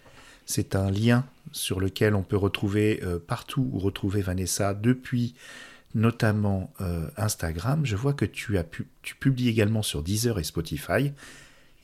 c'est 0.46 0.74
un 0.74 0.90
lien 0.90 1.26
sur 1.52 1.78
lequel 1.78 2.14
on 2.14 2.22
peut 2.22 2.38
retrouver 2.38 3.00
euh, 3.02 3.18
partout 3.18 3.68
où 3.70 3.78
retrouver 3.78 4.22
Vanessa 4.22 4.72
depuis 4.72 5.34
notamment 5.94 6.72
euh, 6.80 7.06
Instagram. 7.18 7.84
Je 7.84 7.96
vois 7.96 8.14
que 8.14 8.24
tu, 8.24 8.56
tu 9.02 9.14
publies 9.14 9.48
également 9.48 9.82
sur 9.82 10.02
Deezer 10.02 10.38
et 10.38 10.44
Spotify. 10.44 11.12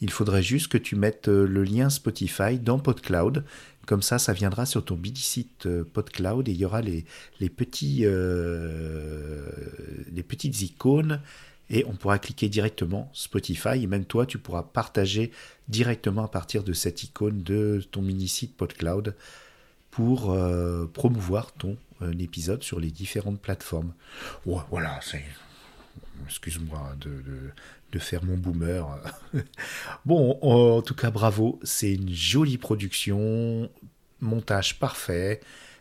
Il 0.03 0.11
faudrait 0.11 0.43
juste 0.43 0.69
que 0.69 0.77
tu 0.77 0.95
mettes 0.95 1.29
le 1.29 1.65
lien 1.65 1.89
Spotify 1.89 2.59
dans 2.59 2.79
PodCloud 2.79 3.45
comme 3.87 4.03
ça, 4.03 4.19
ça 4.19 4.33
viendra 4.33 4.65
sur 4.65 4.85
ton 4.85 4.95
Bidicite 4.95 5.67
euh, 5.67 5.85
PodCloud 5.85 6.49
et 6.49 6.53
il 6.53 6.59
y 6.59 6.65
aura 6.65 6.83
les, 6.83 7.05
les, 7.41 7.49
petits, 7.49 8.03
euh, 8.05 9.51
les 10.13 10.23
petites 10.23 10.63
icônes 10.63 11.21
et 11.69 11.85
on 11.87 11.93
pourra 11.93 12.19
cliquer 12.19 12.49
directement 12.49 13.11
Spotify 13.13 13.83
et 13.83 13.87
même 13.87 14.05
toi, 14.05 14.25
tu 14.25 14.39
pourras 14.39 14.63
partager 14.63 15.33
directement 15.69 16.25
à 16.25 16.29
partir 16.29 16.63
de 16.63 16.73
cette 16.73 17.03
icône 17.03 17.43
de 17.43 17.83
ton 17.91 18.03
mini-site 18.03 18.57
PodCloud 18.57 19.17
pour 19.91 20.31
euh, 20.31 20.87
promouvoir 20.87 21.53
ton 21.53 21.77
épisode 22.19 22.63
sur 22.63 22.81
les 22.81 22.91
différentes 22.91 23.41
plateformes. 23.41 23.93
voilà, 24.45 24.99
c'est 25.03 25.23
excuse-moi 26.27 26.97
de, 27.01 27.99
faire 27.99 28.25
mon 28.25 28.37
boomer. 28.37 28.87
bon, 30.07 30.39
en 30.41 30.83
tout 30.83 30.95
cas, 30.95 31.11
bravo, 31.11 31.61
c'est 31.63 31.93
une 31.93 32.13
jolie 32.13 32.59
production, 32.59 33.71
montage 34.21 34.79
parfait, 34.79 35.41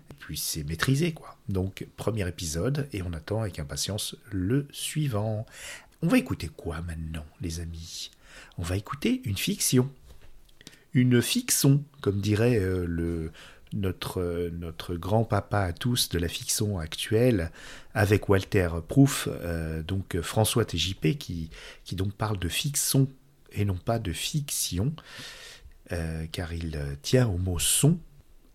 et 0.09 0.13
puis 0.19 0.37
c'est 0.37 0.63
maîtrisé, 0.63 1.13
quoi. 1.13 1.37
Donc, 1.47 1.87
premier 1.95 2.27
épisode, 2.27 2.87
et 2.91 3.01
on 3.01 3.13
attend 3.13 3.41
avec 3.41 3.59
impatience 3.59 4.15
le 4.31 4.67
suivant. 4.71 5.45
On 6.01 6.07
va 6.07 6.17
écouter 6.17 6.49
quoi 6.49 6.81
maintenant, 6.81 7.25
les 7.39 7.59
amis? 7.59 8.11
On 8.57 8.63
va 8.63 8.77
écouter 8.77 9.21
une 9.25 9.37
fiction. 9.37 9.89
une 10.93 11.21
fiction, 11.21 11.83
comme 12.01 12.19
dirait 12.19 12.59
euh, 12.59 12.85
le, 12.85 13.31
notre, 13.73 14.21
euh, 14.21 14.49
notre 14.51 14.95
grand-papa 14.95 15.59
à 15.59 15.73
tous 15.73 16.09
de 16.09 16.19
la 16.19 16.27
fiction 16.27 16.79
actuelle, 16.79 17.51
avec 17.93 18.29
Walter 18.29 18.69
Proof, 18.87 19.27
euh, 19.31 19.83
donc 19.83 20.19
François 20.21 20.65
TJP, 20.65 21.17
qui, 21.17 21.49
qui 21.83 21.95
donc 21.95 22.13
parle 22.13 22.39
de 22.39 22.49
fiction 22.49 23.07
et 23.51 23.65
non 23.65 23.75
pas 23.75 23.99
de 23.99 24.13
fiction, 24.13 24.93
car 26.31 26.53
il 26.53 26.79
tient 27.01 27.27
au 27.27 27.37
mot 27.37 27.59
son. 27.59 27.99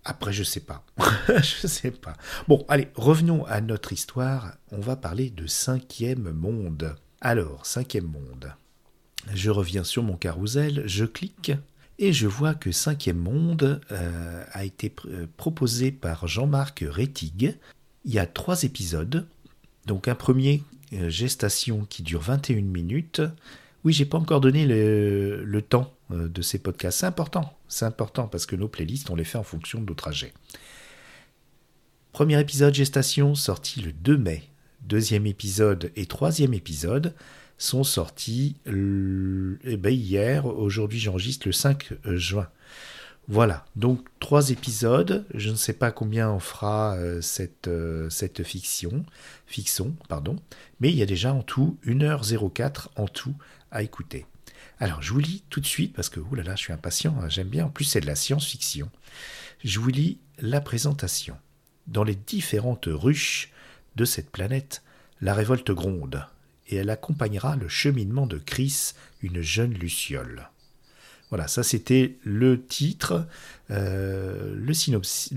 Après, 0.06 0.32
je 0.32 0.42
sais 0.42 0.60
pas. 0.60 0.86
je 1.28 1.66
sais 1.66 1.90
pas. 1.90 2.14
Bon, 2.48 2.64
allez, 2.68 2.88
revenons 2.94 3.44
à 3.44 3.60
notre 3.60 3.92
histoire. 3.92 4.56
On 4.70 4.78
va 4.78 4.96
parler 4.96 5.28
de 5.28 5.46
cinquième 5.46 6.30
monde. 6.30 6.96
Alors, 7.20 7.66
cinquième 7.66 8.06
monde. 8.06 8.54
Je 9.34 9.50
reviens 9.50 9.84
sur 9.84 10.02
mon 10.02 10.16
carrousel, 10.16 10.84
je 10.86 11.04
clique 11.04 11.52
et 11.98 12.12
je 12.12 12.26
vois 12.26 12.54
que 12.54 12.72
Cinquième 12.72 13.18
Monde 13.18 13.80
euh, 13.90 14.44
a 14.52 14.64
été 14.64 14.92
euh, 15.06 15.26
proposé 15.36 15.90
par 15.90 16.26
Jean-Marc 16.26 16.84
Rettig. 16.86 17.56
Il 18.04 18.12
y 18.12 18.18
a 18.18 18.26
trois 18.26 18.64
épisodes. 18.64 19.26
Donc 19.86 20.08
un 20.08 20.14
premier, 20.14 20.62
euh, 20.92 21.08
Gestation, 21.08 21.86
qui 21.88 22.02
dure 22.02 22.20
21 22.20 22.60
minutes. 22.62 23.22
Oui, 23.84 23.92
j'ai 23.92 24.04
pas 24.04 24.18
encore 24.18 24.40
donné 24.40 24.66
le, 24.66 25.44
le 25.44 25.62
temps 25.62 25.92
de 26.10 26.42
ces 26.42 26.58
podcasts. 26.58 27.00
C'est 27.00 27.06
important. 27.06 27.56
C'est 27.68 27.84
important 27.84 28.28
parce 28.28 28.46
que 28.46 28.56
nos 28.56 28.68
playlists, 28.68 29.10
on 29.10 29.16
les 29.16 29.24
fait 29.24 29.38
en 29.38 29.42
fonction 29.42 29.80
de 29.80 29.86
nos 29.86 29.94
trajets. 29.94 30.32
Premier 32.12 32.40
épisode 32.40 32.74
Gestation, 32.74 33.34
sorti 33.34 33.80
le 33.80 33.92
2 33.92 34.16
mai. 34.16 34.42
Deuxième 34.82 35.26
épisode 35.26 35.92
et 35.96 36.06
troisième 36.06 36.54
épisode, 36.54 37.14
sont 37.58 37.84
sortis 37.84 38.56
eh 38.66 39.76
ben, 39.76 39.92
hier. 39.92 40.46
Aujourd'hui, 40.46 40.98
j'enregistre 40.98 41.48
le 41.48 41.52
5 41.52 41.92
euh, 42.06 42.16
juin. 42.16 42.48
Voilà, 43.28 43.64
donc 43.74 44.06
trois 44.20 44.50
épisodes. 44.50 45.26
Je 45.34 45.50
ne 45.50 45.56
sais 45.56 45.72
pas 45.72 45.90
combien 45.90 46.30
on 46.30 46.38
fera 46.38 46.94
euh, 46.96 47.20
cette, 47.20 47.66
euh, 47.66 48.08
cette 48.08 48.44
fiction, 48.44 49.04
fiction, 49.46 49.96
pardon, 50.08 50.36
mais 50.78 50.90
il 50.90 50.96
y 50.96 51.02
a 51.02 51.06
déjà 51.06 51.32
en 51.32 51.42
tout 51.42 51.76
1h04 51.84 52.88
en 52.94 53.08
tout 53.08 53.34
à 53.72 53.82
écouter. 53.82 54.26
Alors, 54.78 55.02
je 55.02 55.12
vous 55.12 55.18
lis 55.18 55.42
tout 55.50 55.60
de 55.60 55.66
suite 55.66 55.92
parce 55.94 56.08
que, 56.08 56.20
oulala, 56.20 56.54
je 56.54 56.60
suis 56.60 56.72
impatient, 56.72 57.16
hein, 57.20 57.28
j'aime 57.28 57.48
bien. 57.48 57.66
En 57.66 57.70
plus, 57.70 57.84
c'est 57.84 58.00
de 58.00 58.06
la 58.06 58.14
science-fiction. 58.14 58.90
Je 59.64 59.80
vous 59.80 59.88
lis 59.88 60.20
la 60.38 60.60
présentation. 60.60 61.36
Dans 61.88 62.04
les 62.04 62.14
différentes 62.14 62.88
ruches 62.88 63.50
de 63.96 64.04
cette 64.04 64.30
planète, 64.30 64.82
la 65.20 65.34
révolte 65.34 65.70
gronde 65.72 66.26
et 66.68 66.76
elle 66.76 66.90
accompagnera 66.90 67.56
le 67.56 67.68
cheminement 67.68 68.26
de 68.26 68.38
Chris, 68.38 68.92
une 69.22 69.40
jeune 69.40 69.74
luciole. 69.74 70.50
Voilà, 71.30 71.48
ça 71.48 71.64
c'était 71.64 72.16
le 72.22 72.64
titre, 72.64 73.26
euh, 73.70 74.54
le, 74.54 74.72
synopsis, 74.72 75.32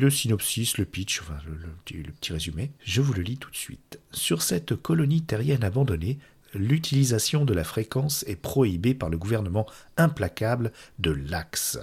le, 0.77 0.85
pitch, 0.85 1.21
le, 1.47 1.97
le, 1.97 2.11
petit 2.11 2.31
résumé. 2.31 2.71
Je 2.83 3.01
vous 3.01 3.13
le 3.13 3.23
lis 3.23 3.37
tout 3.37 3.49
de 3.49 3.55
suite. 3.55 3.99
Sur 4.11 4.43
cette 4.43 4.75
colonie 4.75 5.23
terrienne 5.23 5.63
abandonnée, 5.63 6.19
l'utilisation 6.53 7.43
de 7.43 7.53
la 7.53 7.63
fréquence 7.63 8.23
est 8.27 8.35
prohibée 8.35 8.93
par 8.93 9.09
le 9.09 9.17
gouvernement 9.17 9.65
implacable 9.97 10.71
de 10.99 11.11
l'Axe. 11.11 11.79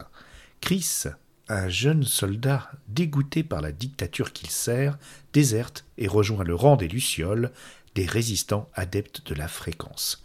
Chris, 0.60 1.04
un 1.48 1.68
jeune 1.68 2.04
soldat 2.04 2.70
dégoûté 2.88 3.42
par 3.42 3.60
la 3.60 3.72
dictature 3.72 4.32
qu'il 4.32 4.50
sert, 4.50 4.98
déserte 5.32 5.84
et 5.98 6.08
rejoint 6.08 6.44
le 6.44 6.54
rang 6.54 6.76
des 6.76 6.88
Lucioles, 6.88 7.52
des 7.96 8.06
résistants 8.06 8.68
adeptes 8.74 9.26
de 9.26 9.34
la 9.34 9.48
fréquence. 9.48 10.22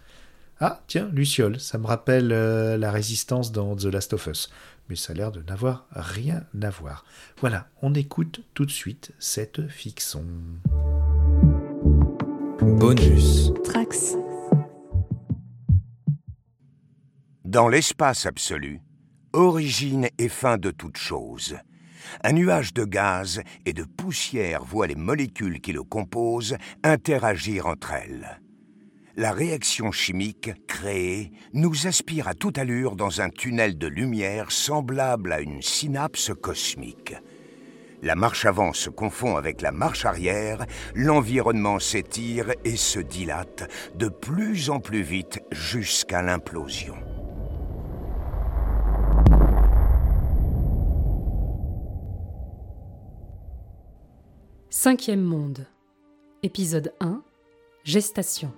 Ah, 0.59 0.83
tiens, 0.87 1.09
Luciole, 1.13 1.59
ça 1.59 1.77
me 1.77 1.87
rappelle 1.87 2.31
euh, 2.33 2.77
la 2.77 2.91
résistance 2.91 3.51
dans 3.51 3.75
The 3.77 3.85
Last 3.85 4.13
of 4.13 4.27
Us, 4.27 4.51
mais 4.89 4.97
ça 4.97 5.13
a 5.13 5.15
l'air 5.15 5.31
de 5.31 5.41
n'avoir 5.41 5.87
rien 5.91 6.43
à 6.61 6.69
voir. 6.69 7.05
Voilà, 7.39 7.69
on 7.81 7.95
écoute 7.95 8.41
tout 8.53 8.65
de 8.65 8.71
suite 8.71 9.13
cette 9.19 9.67
fiction. 9.69 10.25
Bonus. 12.61 13.51
Trax. 13.63 14.15
Dans 17.45 17.69
l'espace 17.69 18.25
absolu, 18.25 18.81
origine 19.31 20.09
et 20.17 20.29
fin 20.29 20.57
de 20.57 20.71
toute 20.71 20.97
chose. 20.97 21.55
Un 22.23 22.33
nuage 22.33 22.73
de 22.73 22.83
gaz 22.83 23.41
et 23.65 23.73
de 23.73 23.83
poussière 23.83 24.63
voit 24.63 24.87
les 24.87 24.95
molécules 24.95 25.61
qui 25.61 25.73
le 25.73 25.83
composent 25.83 26.57
interagir 26.83 27.67
entre 27.67 27.93
elles. 27.93 28.41
La 29.17 29.33
réaction 29.33 29.91
chimique 29.91 30.51
créée 30.67 31.31
nous 31.53 31.85
aspire 31.85 32.27
à 32.29 32.33
toute 32.33 32.57
allure 32.57 32.95
dans 32.95 33.19
un 33.19 33.29
tunnel 33.29 33.77
de 33.77 33.87
lumière 33.87 34.51
semblable 34.51 35.33
à 35.33 35.41
une 35.41 35.61
synapse 35.61 36.31
cosmique. 36.41 37.15
La 38.01 38.15
marche 38.15 38.45
avant 38.45 38.73
se 38.73 38.89
confond 38.89 39.35
avec 39.35 39.61
la 39.61 39.71
marche 39.71 40.05
arrière, 40.05 40.65
l'environnement 40.95 41.77
s'étire 41.77 42.51
et 42.65 42.77
se 42.77 42.99
dilate 42.99 43.69
de 43.95 44.07
plus 44.07 44.69
en 44.69 44.79
plus 44.79 45.03
vite 45.03 45.39
jusqu'à 45.51 46.21
l'implosion. 46.21 46.95
Cinquième 54.73 55.21
monde. 55.21 55.67
Épisode 56.43 56.93
1. 57.01 57.21
Gestation. 57.83 58.53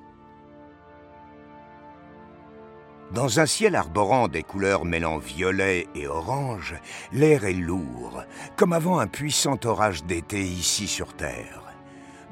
Dans 3.15 3.39
un 3.39 3.47
ciel 3.47 3.75
arborant 3.75 4.27
des 4.27 4.43
couleurs 4.43 4.85
mêlant 4.85 5.17
violet 5.17 5.87
et 5.95 6.05
orange, 6.05 6.75
l'air 7.13 7.45
est 7.45 7.53
lourd, 7.53 8.21
comme 8.55 8.73
avant 8.73 8.99
un 8.99 9.07
puissant 9.07 9.57
orage 9.65 10.03
d'été 10.03 10.43
ici 10.43 10.85
sur 10.85 11.15
Terre. 11.15 11.62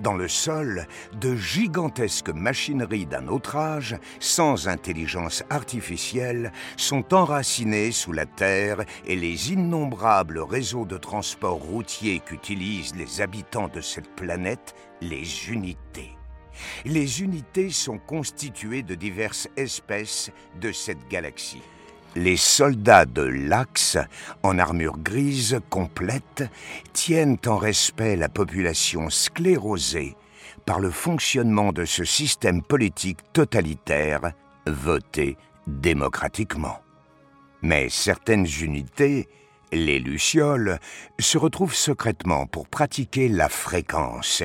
Dans 0.02 0.16
le 0.16 0.28
sol, 0.28 0.88
de 1.20 1.36
gigantesques 1.36 2.30
machineries 2.30 3.06
d'un 3.06 3.28
autre 3.28 3.56
âge, 3.56 3.98
sans 4.20 4.68
intelligence 4.68 5.44
artificielle, 5.52 6.52
sont 6.76 7.14
enracinées 7.14 7.92
sous 7.92 8.12
la 8.12 8.26
terre 8.26 8.84
et 9.06 9.16
les 9.16 9.54
innombrables 9.54 10.40
réseaux 10.40 10.86
de 10.86 10.98
transport 10.98 11.60
routier 11.60 12.20
qu'utilisent 12.20 12.96
les 12.96 13.22
habitants 13.22 13.68
de 13.68 13.82
cette 13.82 14.16
planète, 14.16 14.74
les 15.02 15.52
unités. 15.52 16.18
Les 16.84 17.22
unités 17.22 17.70
sont 17.70 18.00
constituées 18.00 18.82
de 18.82 18.96
diverses 18.96 19.50
espèces 19.56 20.32
de 20.60 20.72
cette 20.72 21.08
galaxie. 21.10 21.62
Les 22.16 22.36
soldats 22.36 23.06
de 23.06 23.22
l'Axe, 23.22 23.98
en 24.44 24.60
armure 24.60 24.98
grise 24.98 25.60
complète, 25.70 26.44
tiennent 26.92 27.38
en 27.46 27.58
respect 27.58 28.18
la 28.18 28.28
population 28.28 29.10
sclérosée 29.10 30.16
par 30.66 30.82
le 30.82 30.92
fonctionnement 30.92 31.72
de 31.72 31.86
ce 31.86 32.04
système 32.04 32.62
politique 32.62 33.20
totalitaire 33.32 34.34
voté 34.68 35.38
démocratiquement. 35.68 36.80
Mais 37.62 37.88
certaines 37.90 38.48
unités, 38.62 39.30
les 39.72 40.00
Lucioles, 40.00 40.80
se 41.20 41.38
retrouvent 41.38 41.76
secrètement 41.76 42.46
pour 42.46 42.68
pratiquer 42.68 43.30
la 43.30 43.48
fréquence, 43.48 44.44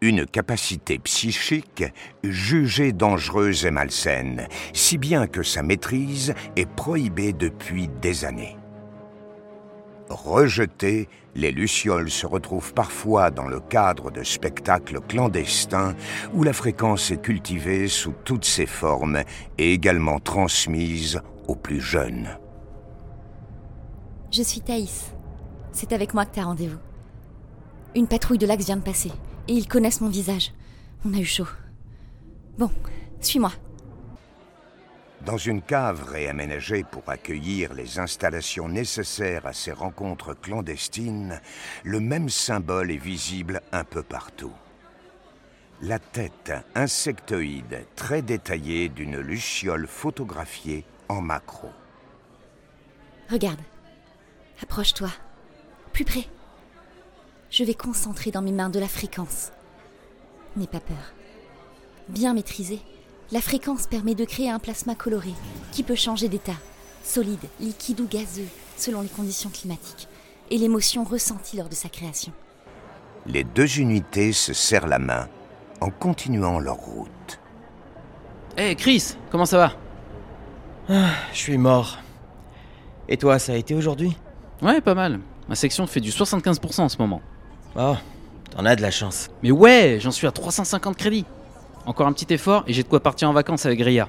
une 0.00 0.26
capacité 0.26 0.98
psychique 0.98 1.84
jugée 2.24 2.92
dangereuse 2.92 3.66
et 3.66 3.70
malsaine, 3.70 4.48
si 4.72 4.98
bien 4.98 5.26
que 5.26 5.42
sa 5.42 5.62
maîtrise 5.62 6.34
est 6.56 6.68
prohibée 6.68 7.32
depuis 7.32 7.88
des 8.00 8.24
années. 8.24 8.56
Rejetés, 10.08 11.08
les 11.36 11.52
lucioles 11.52 12.10
se 12.10 12.26
retrouvent 12.26 12.74
parfois 12.74 13.30
dans 13.30 13.46
le 13.46 13.60
cadre 13.60 14.10
de 14.10 14.24
spectacles 14.24 15.00
clandestins 15.00 15.94
où 16.34 16.42
la 16.42 16.52
fréquence 16.52 17.10
est 17.12 17.22
cultivée 17.22 17.86
sous 17.86 18.14
toutes 18.24 18.44
ses 18.44 18.66
formes 18.66 19.22
et 19.58 19.72
également 19.72 20.18
transmise 20.18 21.20
aux 21.46 21.54
plus 21.54 21.80
jeunes. 21.80 22.36
Je 24.32 24.42
suis 24.42 24.60
Thaïs. 24.60 25.12
C'est 25.72 25.92
avec 25.92 26.14
moi 26.14 26.24
que 26.24 26.34
tu 26.34 26.40
as 26.40 26.44
rendez-vous. 26.44 26.78
Une 27.94 28.08
patrouille 28.08 28.38
de 28.38 28.46
l'axe 28.46 28.64
vient 28.64 28.76
de 28.76 28.82
passer 28.82 29.12
et 29.50 29.54
ils 29.54 29.66
connaissent 29.66 30.00
mon 30.00 30.08
visage. 30.08 30.52
On 31.04 31.12
a 31.12 31.18
eu 31.18 31.24
chaud. 31.24 31.48
Bon, 32.56 32.70
suis-moi. 33.20 33.50
Dans 35.26 35.36
une 35.36 35.60
cave 35.60 36.08
réaménagée 36.08 36.84
pour 36.84 37.08
accueillir 37.08 37.74
les 37.74 37.98
installations 37.98 38.68
nécessaires 38.68 39.46
à 39.46 39.52
ces 39.52 39.72
rencontres 39.72 40.34
clandestines, 40.34 41.40
le 41.82 41.98
même 41.98 42.28
symbole 42.28 42.92
est 42.92 42.96
visible 42.96 43.60
un 43.72 43.82
peu 43.82 44.04
partout. 44.04 44.52
La 45.82 45.98
tête 45.98 46.52
insectoïde 46.76 47.86
très 47.96 48.22
détaillée 48.22 48.88
d'une 48.88 49.18
luciole 49.18 49.88
photographiée 49.88 50.84
en 51.08 51.20
macro. 51.20 51.70
Regarde. 53.28 53.60
Approche-toi. 54.62 55.10
Plus 55.92 56.04
près. 56.04 56.26
Je 57.50 57.64
vais 57.64 57.74
concentrer 57.74 58.30
dans 58.30 58.42
mes 58.42 58.52
mains 58.52 58.70
de 58.70 58.78
la 58.78 58.86
fréquence. 58.86 59.50
N'aie 60.56 60.68
pas 60.68 60.78
peur. 60.78 61.14
Bien 62.08 62.32
maîtrisée, 62.32 62.78
la 63.32 63.40
fréquence 63.40 63.88
permet 63.88 64.14
de 64.14 64.24
créer 64.24 64.48
un 64.48 64.60
plasma 64.60 64.94
coloré 64.94 65.32
qui 65.72 65.82
peut 65.82 65.96
changer 65.96 66.28
d'état, 66.28 66.56
solide, 67.02 67.44
liquide 67.58 68.00
ou 68.00 68.06
gazeux, 68.06 68.46
selon 68.76 69.00
les 69.00 69.08
conditions 69.08 69.50
climatiques, 69.50 70.06
et 70.50 70.58
l'émotion 70.58 71.02
ressentie 71.02 71.56
lors 71.56 71.68
de 71.68 71.74
sa 71.74 71.88
création. 71.88 72.32
Les 73.26 73.42
deux 73.42 73.80
unités 73.80 74.32
se 74.32 74.52
serrent 74.52 74.86
la 74.86 75.00
main 75.00 75.28
en 75.80 75.90
continuant 75.90 76.60
leur 76.60 76.76
route. 76.76 77.40
Hé 78.56 78.76
Chris, 78.76 79.16
comment 79.30 79.46
ça 79.46 79.58
va? 79.58 79.72
Ah, 80.88 81.14
je 81.32 81.38
suis 81.38 81.58
mort. 81.58 81.98
Et 83.08 83.16
toi, 83.16 83.40
ça 83.40 83.52
a 83.52 83.56
été 83.56 83.74
aujourd'hui? 83.74 84.16
Ouais, 84.62 84.80
pas 84.80 84.94
mal. 84.94 85.18
Ma 85.48 85.56
section 85.56 85.88
fait 85.88 86.00
du 86.00 86.10
75% 86.10 86.82
en 86.82 86.88
ce 86.88 86.98
moment. 86.98 87.22
Oh, 87.76 87.96
t'en 88.50 88.64
as 88.64 88.76
de 88.76 88.82
la 88.82 88.90
chance. 88.90 89.30
Mais 89.42 89.50
ouais, 89.50 89.98
j'en 90.00 90.10
suis 90.10 90.26
à 90.26 90.32
350 90.32 90.96
crédits. 90.96 91.26
Encore 91.86 92.06
un 92.06 92.12
petit 92.12 92.32
effort 92.34 92.64
et 92.66 92.72
j'ai 92.72 92.82
de 92.82 92.88
quoi 92.88 93.00
partir 93.00 93.28
en 93.28 93.32
vacances 93.32 93.64
avec 93.66 93.80
Ria. 93.80 94.08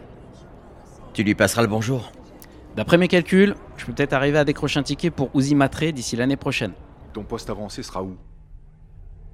Tu 1.13 1.23
lui 1.23 1.35
passeras 1.35 1.61
le 1.61 1.67
bonjour. 1.67 2.11
D'après 2.75 2.97
mes 2.97 3.07
calculs, 3.07 3.55
je 3.77 3.85
peux 3.85 3.93
peut-être 3.93 4.13
arriver 4.13 4.37
à 4.37 4.45
décrocher 4.45 4.79
un 4.79 4.83
ticket 4.83 5.11
pour 5.11 5.29
Uzi 5.35 5.55
Matre 5.55 5.91
d'ici 5.91 6.15
l'année 6.15 6.37
prochaine. 6.37 6.73
Ton 7.13 7.23
poste 7.23 7.49
avancé 7.49 7.83
sera 7.83 8.01
où? 8.01 8.17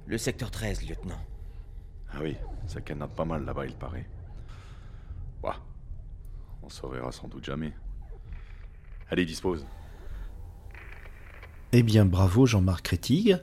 Le 0.06 0.18
secteur 0.18 0.50
13, 0.50 0.82
lieutenant. 0.88 1.20
Ah 2.12 2.18
oui, 2.22 2.36
ça 2.66 2.80
canarde 2.80 3.12
pas 3.12 3.24
mal 3.24 3.44
là-bas, 3.44 3.66
il 3.66 3.74
paraît. 3.74 4.06
Bah, 5.42 5.56
on 6.62 6.68
se 6.68 6.82
reverra 6.82 7.12
sans 7.12 7.28
doute 7.28 7.44
jamais. 7.44 7.72
Allez, 9.10 9.24
dispose. 9.24 9.64
Eh 11.72 11.82
bien, 11.82 12.04
bravo 12.04 12.46
Jean-Marc 12.46 12.88
Rétig. 12.88 13.36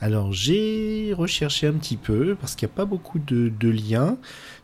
Alors, 0.00 0.32
j'ai 0.32 1.12
recherché 1.12 1.66
un 1.66 1.72
petit 1.72 1.96
peu, 1.96 2.36
parce 2.40 2.54
qu'il 2.54 2.68
n'y 2.68 2.72
a 2.72 2.76
pas 2.76 2.84
beaucoup 2.84 3.18
de, 3.18 3.68
liens, 3.68 4.16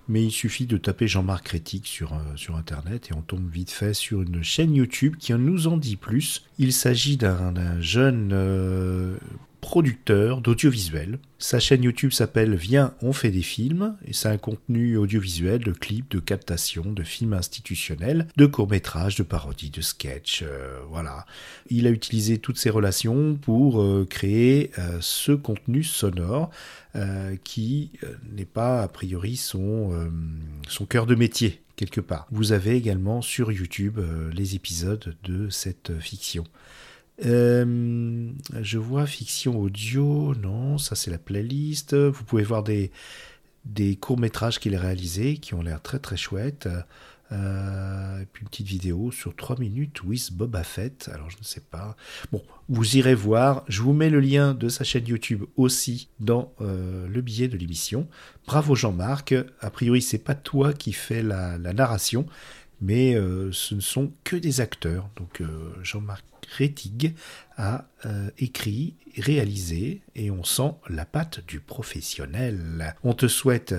mais 0.08 0.22
il 0.22 0.30
suffit 0.30 0.66
de 0.66 0.76
taper 0.76 1.08
Jean-Marc 1.08 1.48
Rétig 1.48 1.86
sur, 1.86 2.12
euh, 2.12 2.18
sur 2.36 2.56
Internet 2.56 3.08
et 3.10 3.14
on 3.14 3.22
tombe 3.22 3.48
vite 3.50 3.70
fait 3.70 3.94
sur 3.94 4.22
une 4.22 4.44
chaîne 4.44 4.74
YouTube 4.74 5.16
qui 5.18 5.32
nous 5.32 5.66
en 5.66 5.76
dit 5.76 5.96
plus. 5.96 6.44
Il 6.58 6.72
s'agit 6.72 7.16
d'un 7.16 7.52
d'un 7.52 7.80
jeune 7.80 8.30
euh, 8.32 9.16
producteur 9.64 10.42
d'audiovisuel. 10.42 11.18
Sa 11.38 11.58
chaîne 11.58 11.82
YouTube 11.82 12.12
s'appelle 12.12 12.54
Viens, 12.54 12.92
on 13.00 13.14
fait 13.14 13.30
des 13.30 13.40
films, 13.40 13.96
et 14.06 14.12
c'est 14.12 14.28
un 14.28 14.36
contenu 14.36 14.98
audiovisuel 14.98 15.60
de 15.60 15.72
clips, 15.72 16.10
de 16.10 16.18
captations, 16.18 16.92
de 16.92 17.02
films 17.02 17.32
institutionnels, 17.32 18.28
de 18.36 18.44
courts-métrages, 18.44 19.16
de 19.16 19.22
parodies, 19.22 19.70
de 19.70 19.80
sketchs, 19.80 20.44
euh, 20.46 20.80
voilà. 20.90 21.24
Il 21.70 21.86
a 21.86 21.90
utilisé 21.90 22.36
toutes 22.36 22.58
ces 22.58 22.68
relations 22.68 23.36
pour 23.40 23.80
euh, 23.80 24.06
créer 24.08 24.70
euh, 24.78 24.98
ce 25.00 25.32
contenu 25.32 25.82
sonore 25.82 26.50
qui 27.42 27.90
n'est 28.30 28.44
pas 28.44 28.82
a 28.82 28.86
priori 28.86 29.34
son, 29.34 29.90
cœur 30.88 31.06
de 31.06 31.16
métier 31.16 31.60
quelque 31.74 32.00
part. 32.00 32.28
Vous 32.30 32.52
avez 32.52 32.76
également 32.76 33.20
sur 33.20 33.50
YouTube 33.50 33.98
les 34.32 34.54
épisodes 34.54 35.16
de 35.24 35.50
cette 35.50 35.98
fiction. 35.98 36.44
Euh, 37.24 38.32
je 38.60 38.78
vois 38.78 39.06
fiction 39.06 39.60
audio, 39.60 40.34
non, 40.34 40.78
ça 40.78 40.96
c'est 40.96 41.10
la 41.10 41.18
playlist. 41.18 41.94
Vous 41.94 42.24
pouvez 42.24 42.42
voir 42.42 42.62
des, 42.62 42.90
des 43.64 43.96
courts-métrages 43.96 44.58
qu'il 44.58 44.74
a 44.74 44.80
réalisés 44.80 45.36
qui 45.36 45.54
ont 45.54 45.62
l'air 45.62 45.80
très 45.82 45.98
très 45.98 46.16
chouettes. 46.16 46.68
Euh, 47.32 48.20
et 48.20 48.26
puis 48.26 48.42
une 48.42 48.48
petite 48.48 48.66
vidéo 48.66 49.10
sur 49.10 49.34
3 49.34 49.58
minutes 49.58 50.02
with 50.04 50.32
Boba 50.32 50.62
Fett. 50.62 51.10
Alors 51.12 51.30
je 51.30 51.38
ne 51.38 51.44
sais 51.44 51.62
pas. 51.62 51.96
Bon, 52.32 52.42
vous 52.68 52.96
irez 52.96 53.14
voir. 53.14 53.64
Je 53.68 53.82
vous 53.82 53.92
mets 53.92 54.10
le 54.10 54.20
lien 54.20 54.54
de 54.54 54.68
sa 54.68 54.84
chaîne 54.84 55.06
YouTube 55.06 55.44
aussi 55.56 56.08
dans 56.20 56.52
euh, 56.60 57.08
le 57.08 57.20
billet 57.22 57.48
de 57.48 57.56
l'émission. 57.56 58.08
Bravo 58.46 58.74
Jean-Marc. 58.74 59.34
A 59.60 59.70
priori, 59.70 60.02
c'est 60.02 60.18
pas 60.18 60.34
toi 60.34 60.72
qui 60.72 60.92
fais 60.92 61.22
la, 61.22 61.56
la 61.58 61.72
narration, 61.72 62.26
mais 62.80 63.14
euh, 63.14 63.50
ce 63.52 63.74
ne 63.74 63.80
sont 63.80 64.12
que 64.24 64.36
des 64.36 64.60
acteurs. 64.60 65.08
Donc 65.16 65.40
euh, 65.40 65.72
Jean-Marc 65.82 66.24
Rétig 66.56 67.14
a 67.56 67.86
euh, 68.06 68.30
écrit, 68.38 68.94
réalisé, 69.16 70.02
et 70.14 70.30
on 70.30 70.44
sent 70.44 70.74
la 70.88 71.04
patte 71.04 71.44
du 71.46 71.60
professionnel. 71.60 72.94
On 73.02 73.14
te 73.14 73.28
souhaite 73.28 73.74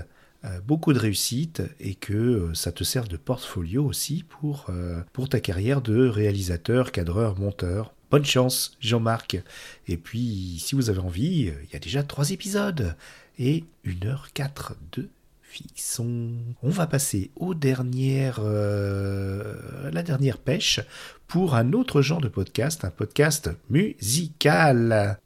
beaucoup 0.68 0.94
de 0.94 1.00
réussite 1.00 1.64
et 1.80 1.96
que 1.96 2.52
ça 2.54 2.72
te 2.72 2.84
serve 2.84 3.08
de 3.08 3.18
portfolio 3.18 3.84
aussi 3.84 4.24
pour, 4.30 4.68
pour 5.12 5.28
ta 5.28 5.40
carrière 5.40 5.82
de 5.82 6.08
réalisateur, 6.08 6.92
cadreur, 6.92 7.40
monteur. 7.40 7.96
Bonne 8.12 8.26
chance, 8.26 8.78
Jean-Marc. 8.80 9.42
Et 9.88 9.98
puis, 9.98 10.62
si 10.64 10.76
vous 10.76 10.92
avez 10.92 11.00
envie, 11.00 11.52
il 11.64 11.74
y 11.74 11.76
a 11.76 11.80
déjà 11.80 12.04
trois 12.04 12.30
épisodes 12.30 12.96
et 13.40 13.64
1h04 13.86 14.74
de 14.92 15.10
fiction. 15.56 16.34
On 16.64 16.70
va 16.70 16.86
passer 16.86 17.32
au 17.38 17.54
dernières, 17.54 18.40
euh, 18.42 19.90
la 19.90 20.04
dernière 20.04 20.38
pêche 20.38 20.82
pour 21.28 21.56
un 21.56 21.72
autre 21.72 22.02
genre 22.02 22.20
de 22.20 22.28
podcast, 22.28 22.84
un 22.84 22.90
podcast 22.90 23.50
musical. 23.70 25.18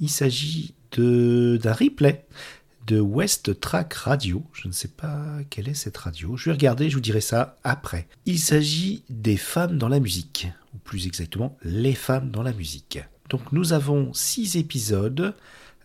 Il 0.00 0.10
s'agit 0.10 0.74
d'un 0.96 1.72
replay 1.72 2.26
de 2.88 2.98
West 2.98 3.60
Track 3.60 3.94
Radio. 3.94 4.42
Je 4.52 4.66
ne 4.66 4.72
sais 4.72 4.88
pas 4.88 5.24
quelle 5.48 5.68
est 5.68 5.74
cette 5.74 5.96
radio. 5.96 6.36
Je 6.36 6.46
vais 6.46 6.56
regarder, 6.56 6.90
je 6.90 6.96
vous 6.96 7.00
dirai 7.00 7.20
ça 7.20 7.56
après. 7.62 8.08
Il 8.26 8.40
s'agit 8.40 9.04
des 9.08 9.36
femmes 9.36 9.78
dans 9.78 9.88
la 9.88 10.00
musique, 10.00 10.48
ou 10.74 10.78
plus 10.78 11.06
exactement 11.06 11.56
les 11.62 11.94
femmes 11.94 12.32
dans 12.32 12.42
la 12.42 12.52
musique. 12.52 12.98
Donc 13.30 13.52
nous 13.52 13.72
avons 13.72 14.12
six 14.12 14.56
épisodes, 14.56 15.34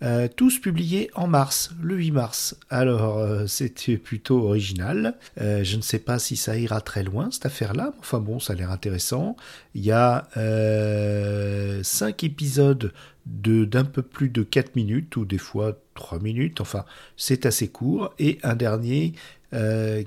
euh, 0.03 0.27
tous 0.27 0.59
publiés 0.59 1.09
en 1.15 1.27
mars, 1.27 1.71
le 1.81 1.95
8 1.95 2.11
mars. 2.11 2.57
Alors 2.69 3.19
euh, 3.19 3.47
c'était 3.47 3.97
plutôt 3.97 4.45
original. 4.45 5.15
Euh, 5.39 5.63
je 5.63 5.77
ne 5.77 5.81
sais 5.81 5.99
pas 5.99 6.19
si 6.19 6.35
ça 6.35 6.57
ira 6.57 6.81
très 6.81 7.03
loin 7.03 7.31
cette 7.31 7.45
affaire-là, 7.45 7.93
enfin 7.99 8.19
bon, 8.19 8.39
ça 8.39 8.53
a 8.53 8.55
l'air 8.55 8.71
intéressant. 8.71 9.37
Il 9.75 9.83
y 9.83 9.91
a 9.91 10.27
euh, 10.37 11.81
cinq 11.83 12.23
épisodes 12.23 12.91
de 13.25 13.63
d'un 13.63 13.85
peu 13.85 14.01
plus 14.01 14.29
de 14.29 14.43
4 14.43 14.75
minutes 14.75 15.15
ou 15.15 15.23
des 15.23 15.37
fois 15.37 15.79
3 15.95 16.19
minutes, 16.19 16.59
enfin 16.59 16.83
c'est 17.15 17.45
assez 17.45 17.69
court, 17.69 18.13
et 18.19 18.39
un 18.43 18.55
dernier 18.55 19.13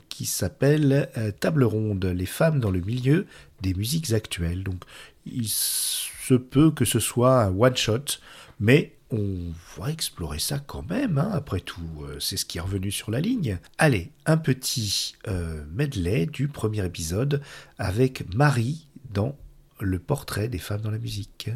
qui 0.08 0.26
s'appelle 0.26 1.08
Table 1.38 1.62
ronde, 1.62 2.04
les 2.04 2.26
femmes 2.26 2.58
dans 2.58 2.72
le 2.72 2.80
milieu 2.80 3.26
des 3.62 3.74
musiques 3.74 4.12
actuelles. 4.12 4.64
Donc 4.64 4.82
il 5.24 5.46
se 5.46 6.34
peut 6.34 6.72
que 6.72 6.84
ce 6.84 6.98
soit 6.98 7.44
un 7.44 7.56
one-shot, 7.56 8.18
mais 8.58 8.95
on 9.10 9.52
va 9.76 9.90
explorer 9.90 10.38
ça 10.38 10.58
quand 10.58 10.88
même, 10.88 11.18
hein, 11.18 11.30
après 11.32 11.60
tout, 11.60 11.80
euh, 12.02 12.18
c'est 12.18 12.36
ce 12.36 12.44
qui 12.44 12.58
est 12.58 12.60
revenu 12.60 12.90
sur 12.90 13.10
la 13.10 13.20
ligne. 13.20 13.58
Allez, 13.78 14.10
un 14.26 14.36
petit 14.36 15.14
euh, 15.28 15.64
medley 15.72 16.26
du 16.26 16.48
premier 16.48 16.84
épisode 16.84 17.42
avec 17.78 18.24
Marie 18.34 18.88
dans 19.12 19.36
le 19.80 19.98
portrait 19.98 20.48
des 20.48 20.58
femmes 20.58 20.80
dans 20.80 20.90
la 20.90 20.98
musique. 20.98 21.50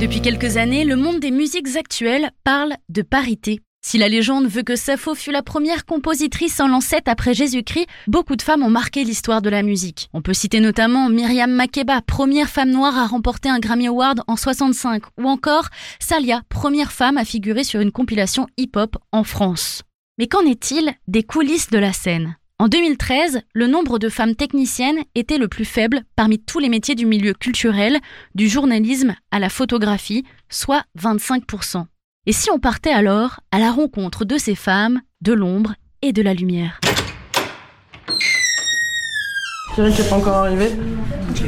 Depuis 0.00 0.22
quelques 0.22 0.56
années, 0.56 0.84
le 0.84 0.96
monde 0.96 1.20
des 1.20 1.30
musiques 1.30 1.76
actuelles 1.76 2.30
parle 2.42 2.74
de 2.88 3.02
parité. 3.02 3.60
Si 3.82 3.96
la 3.96 4.08
légende 4.08 4.46
veut 4.46 4.62
que 4.62 4.76
Sappho 4.76 5.14
fut 5.14 5.32
la 5.32 5.42
première 5.42 5.86
compositrice 5.86 6.60
en 6.60 6.68
lancette 6.68 7.08
après 7.08 7.32
Jésus-Christ, 7.32 7.86
beaucoup 8.06 8.36
de 8.36 8.42
femmes 8.42 8.62
ont 8.62 8.70
marqué 8.70 9.04
l'histoire 9.04 9.40
de 9.40 9.48
la 9.48 9.62
musique. 9.62 10.08
On 10.12 10.20
peut 10.20 10.34
citer 10.34 10.60
notamment 10.60 11.08
Myriam 11.08 11.50
Makeba, 11.50 12.02
première 12.02 12.50
femme 12.50 12.70
noire 12.70 12.98
à 12.98 13.06
remporter 13.06 13.48
un 13.48 13.58
Grammy 13.58 13.88
Award 13.88 14.20
en 14.26 14.36
65, 14.36 15.02
ou 15.18 15.24
encore 15.24 15.68
Salia, 15.98 16.42
première 16.50 16.92
femme 16.92 17.16
à 17.16 17.24
figurer 17.24 17.64
sur 17.64 17.80
une 17.80 17.90
compilation 17.90 18.46
hip-hop 18.58 18.96
en 19.12 19.24
France. 19.24 19.82
Mais 20.18 20.28
qu'en 20.28 20.44
est-il 20.44 20.92
des 21.08 21.22
coulisses 21.22 21.70
de 21.70 21.78
la 21.78 21.94
scène? 21.94 22.36
En 22.58 22.68
2013, 22.68 23.40
le 23.54 23.66
nombre 23.66 23.98
de 23.98 24.10
femmes 24.10 24.36
techniciennes 24.36 25.02
était 25.14 25.38
le 25.38 25.48
plus 25.48 25.64
faible 25.64 26.02
parmi 26.16 26.38
tous 26.38 26.58
les 26.58 26.68
métiers 26.68 26.94
du 26.94 27.06
milieu 27.06 27.32
culturel, 27.32 27.98
du 28.34 28.46
journalisme 28.46 29.16
à 29.30 29.38
la 29.38 29.48
photographie, 29.48 30.24
soit 30.50 30.84
25%. 30.98 31.86
Et 32.26 32.32
si 32.32 32.50
on 32.50 32.58
partait 32.58 32.92
alors 32.92 33.40
à 33.50 33.58
la 33.58 33.72
rencontre 33.72 34.26
de 34.26 34.36
ces 34.36 34.54
femmes, 34.54 35.00
de 35.22 35.32
l'ombre 35.32 35.74
et 36.02 36.12
de 36.12 36.20
la 36.20 36.34
lumière? 36.34 36.78
Pierrick 39.74 39.98
n'est 39.98 40.04
pas 40.04 40.16
encore 40.16 40.36
arrivé. 40.36 40.72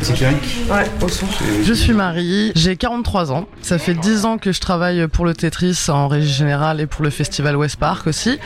C'est 0.00 0.14
Pierrick 0.14 0.42
Ouais, 0.70 0.88
au 1.02 1.08
son. 1.08 1.26
Je 1.62 1.72
suis 1.72 1.92
Marie, 1.92 2.52
j'ai 2.54 2.76
43 2.76 3.32
ans. 3.32 3.46
Ça 3.62 3.78
fait 3.78 3.94
10 3.94 4.24
ans 4.24 4.38
que 4.38 4.52
je 4.52 4.60
travaille 4.60 5.06
pour 5.08 5.24
le 5.24 5.34
Tetris 5.34 5.86
en 5.88 6.06
régie 6.08 6.32
générale 6.32 6.80
et 6.80 6.86
pour 6.86 7.02
le 7.02 7.10
festival 7.10 7.56
West 7.56 7.76
Park 7.76 8.06
aussi. 8.06 8.38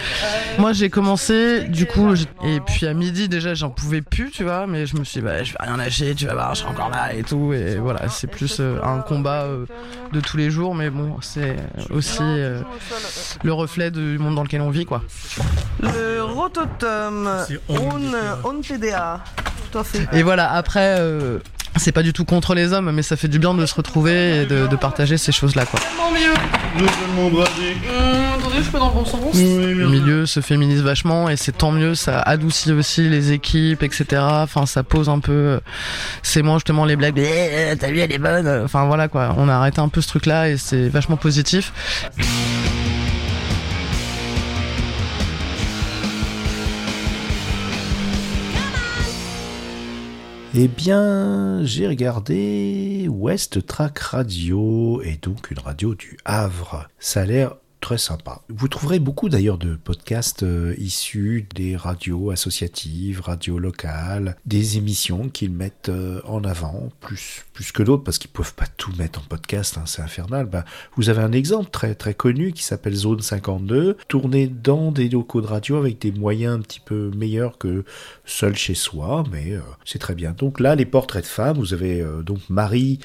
Moi 0.59 0.73
j'ai 0.73 0.89
commencé, 0.89 1.65
du 1.65 1.87
coup, 1.87 2.15
et 2.45 2.61
puis 2.61 2.87
à 2.87 2.95
midi 2.95 3.29
déjà 3.29 3.55
j'en 3.55 3.71
pouvais 3.71 4.01
plus, 4.01 4.31
tu 4.31 4.45
vois, 4.45 4.67
mais 4.67 4.87
je 4.87 4.97
me 4.97 5.05
suis 5.05 5.21
dit, 5.21 5.27
bah, 5.27 5.43
je 5.43 5.53
vais 5.53 5.59
rien 5.61 5.77
lâcher, 5.77 6.15
tu 6.15 6.27
vas 6.27 6.35
voir, 6.35 6.55
je 6.55 6.61
serai 6.61 6.71
encore 6.71 6.91
là 6.91 7.13
et 7.15 7.23
tout. 7.23 7.53
Et 7.53 7.77
voilà, 7.77 8.09
c'est 8.09 8.27
plus 8.29 8.59
euh, 8.61 8.81
un 8.83 9.01
combat 9.01 9.43
euh, 9.43 9.67
de 10.13 10.21
tous 10.21 10.37
les 10.39 10.51
jours, 10.51 10.75
mais 10.75 10.89
bon, 10.91 11.17
c'est 11.21 11.57
aussi 11.91 12.23
euh, 12.23 12.63
le 13.43 13.53
reflet 13.53 13.91
du 13.91 14.19
monde 14.19 14.35
dans 14.35 14.43
lequel 14.43 14.63
on 14.63 14.71
vit, 14.71 14.87
quoi. 14.87 15.03
Le 15.81 16.23
rototom, 16.23 17.29
on, 17.69 17.91
on 18.45 18.61
PDA. 18.63 19.23
Et 20.13 20.23
voilà, 20.23 20.53
après, 20.53 20.97
euh, 20.99 21.39
c'est 21.77 21.93
pas 21.93 22.03
du 22.03 22.13
tout 22.13 22.25
contre 22.25 22.55
les 22.55 22.73
hommes, 22.73 22.91
mais 22.93 23.03
ça 23.03 23.17
fait 23.17 23.29
du 23.29 23.39
bien 23.39 23.55
de 23.55 23.67
se 23.67 23.75
retrouver 23.75 24.43
et 24.43 24.47
de, 24.47 24.77
partager 24.77 25.17
ces 25.17 25.33
choses-là, 25.33 25.65
quoi. 25.67 25.81
Le 29.35 29.89
milieu 29.89 30.27
se 30.27 30.41
féminise 30.41 30.83
vachement 30.83 31.29
et 31.29 31.37
c'est 31.37 31.53
tant 31.53 31.73
mieux, 31.73 31.95
ça 31.95 32.21
adoucit 32.21 32.73
aussi 32.73 33.09
les 33.09 33.33
équipes, 33.33 33.83
etc. 33.83 34.23
Enfin, 34.23 34.67
ça 34.67 34.83
pose 34.83 35.09
un 35.09 35.19
peu. 35.19 35.61
C'est 36.23 36.43
moins 36.43 36.57
justement 36.57 36.85
les 36.85 36.97
blagues. 36.97 37.19
Eh, 37.19 37.75
t'as 37.77 37.91
vu, 37.91 38.01
elle 38.01 38.13
est 38.13 38.19
bonne. 38.19 38.47
Enfin 38.65 38.85
voilà 38.87 39.09
quoi. 39.09 39.35
On 39.39 39.49
a 39.49 39.55
arrêté 39.55 39.81
un 39.81 39.89
peu 39.89 40.01
ce 40.01 40.09
truc-là 40.09 40.51
et 40.51 40.57
c'est 40.57 40.89
vachement 40.89 41.17
positif. 41.17 41.73
Eh 50.59 50.69
bien, 50.69 51.63
j'ai 51.65 51.87
regardé 51.87 53.09
West 53.11 53.67
Track 53.67 53.99
Radio, 53.99 55.03
et 55.03 55.19
donc 55.21 55.51
une 55.51 55.59
radio 55.59 55.95
du 55.95 56.17
Havre. 56.25 56.89
Ça 56.99 57.21
a 57.21 57.25
l'air 57.27 57.57
très 57.81 57.99
sympa. 57.99 58.43
Vous 58.49 58.69
trouverez 58.69 58.99
beaucoup 58.99 59.29
d'ailleurs 59.29 59.59
de 59.59 59.77
podcasts 59.77 60.43
euh, 60.43 60.75
issus 60.79 61.47
des 61.55 61.77
radios 61.77 62.31
associatives, 62.31 63.21
radios 63.21 63.59
locales, 63.59 64.37
des 64.47 64.77
émissions 64.77 65.29
qu'ils 65.29 65.53
mettent 65.53 65.89
euh, 65.89 66.21
en 66.25 66.43
avant, 66.45 66.91
plus, 67.01 67.45
plus 67.53 67.73
que 67.73 67.83
d'autres, 67.83 68.03
parce 68.03 68.19
qu'ils 68.19 68.31
peuvent 68.31 68.55
pas 68.55 68.67
tout 68.67 68.93
mettre 68.99 69.21
en 69.21 69.25
podcast, 69.25 69.79
hein, 69.79 69.85
c'est 69.87 70.03
infernal. 70.03 70.47
Bah, 70.47 70.65
vous 70.97 71.11
avez 71.11 71.23
un 71.23 71.33
exemple 71.33 71.71
très, 71.71 71.95
très 71.95 72.15
connu 72.15 72.53
qui 72.53 72.63
s'appelle 72.63 72.95
Zone 72.95 73.21
52, 73.21 73.97
tourné 74.09 74.47
dans 74.47 74.91
des 74.91 75.09
locaux 75.09 75.41
de 75.41 75.47
radio 75.47 75.77
avec 75.77 76.01
des 76.01 76.13
moyens 76.13 76.57
un 76.57 76.61
petit 76.61 76.81
peu 76.81 77.11
meilleurs 77.17 77.59
que 77.59 77.85
seul 78.25 78.57
chez 78.57 78.75
soi, 78.75 79.25
mais 79.31 79.53
euh, 79.53 79.61
c'est 79.85 79.99
très 79.99 80.15
bien. 80.15 80.33
Donc 80.33 80.61
là, 80.61 80.75
les 80.75 80.87
portraits 80.87 81.25
de 81.25 81.29
femmes, 81.29 81.59
vous 81.59 81.75
avez 81.75 82.05
donc 82.25 82.41
Marie 82.49 82.99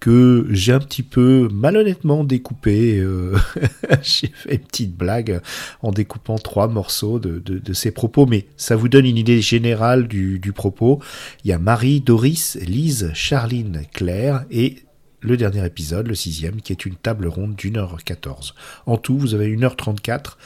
que 0.00 0.46
j'ai 0.50 0.72
un 0.72 0.78
petit 0.78 1.02
peu 1.02 1.48
malhonnêtement 1.52 2.24
découpé. 2.24 2.98
Euh, 2.98 3.36
j'ai 4.02 4.28
fait 4.28 4.54
une 4.54 4.60
petite 4.60 4.96
blague 4.96 5.40
en 5.82 5.90
découpant 5.90 6.38
trois 6.38 6.68
morceaux 6.68 7.18
de, 7.18 7.38
de, 7.38 7.58
de, 7.58 7.72
ces 7.72 7.90
propos, 7.90 8.26
mais 8.26 8.46
ça 8.56 8.76
vous 8.76 8.88
donne 8.88 9.06
une 9.06 9.16
idée 9.16 9.40
générale 9.40 10.08
du, 10.08 10.52
propos. 10.54 11.00
Il 11.44 11.50
y 11.50 11.52
a 11.52 11.58
Marie, 11.58 12.00
Doris, 12.00 12.56
Lise, 12.60 13.10
Charline, 13.14 13.82
Claire 13.92 14.44
et 14.50 14.76
le 15.20 15.36
dernier 15.36 15.64
épisode, 15.66 16.06
le 16.06 16.14
sixième, 16.14 16.60
qui 16.60 16.72
est 16.72 16.86
une 16.86 16.94
table 16.94 17.26
ronde 17.26 17.56
d'une 17.56 17.76
heure 17.76 17.98
quatorze. 18.04 18.54
En 18.86 18.96
tout, 18.96 19.18
vous 19.18 19.34
avez 19.34 19.46
une 19.46 19.64
heure 19.64 19.76
trente-quatre 19.76 20.38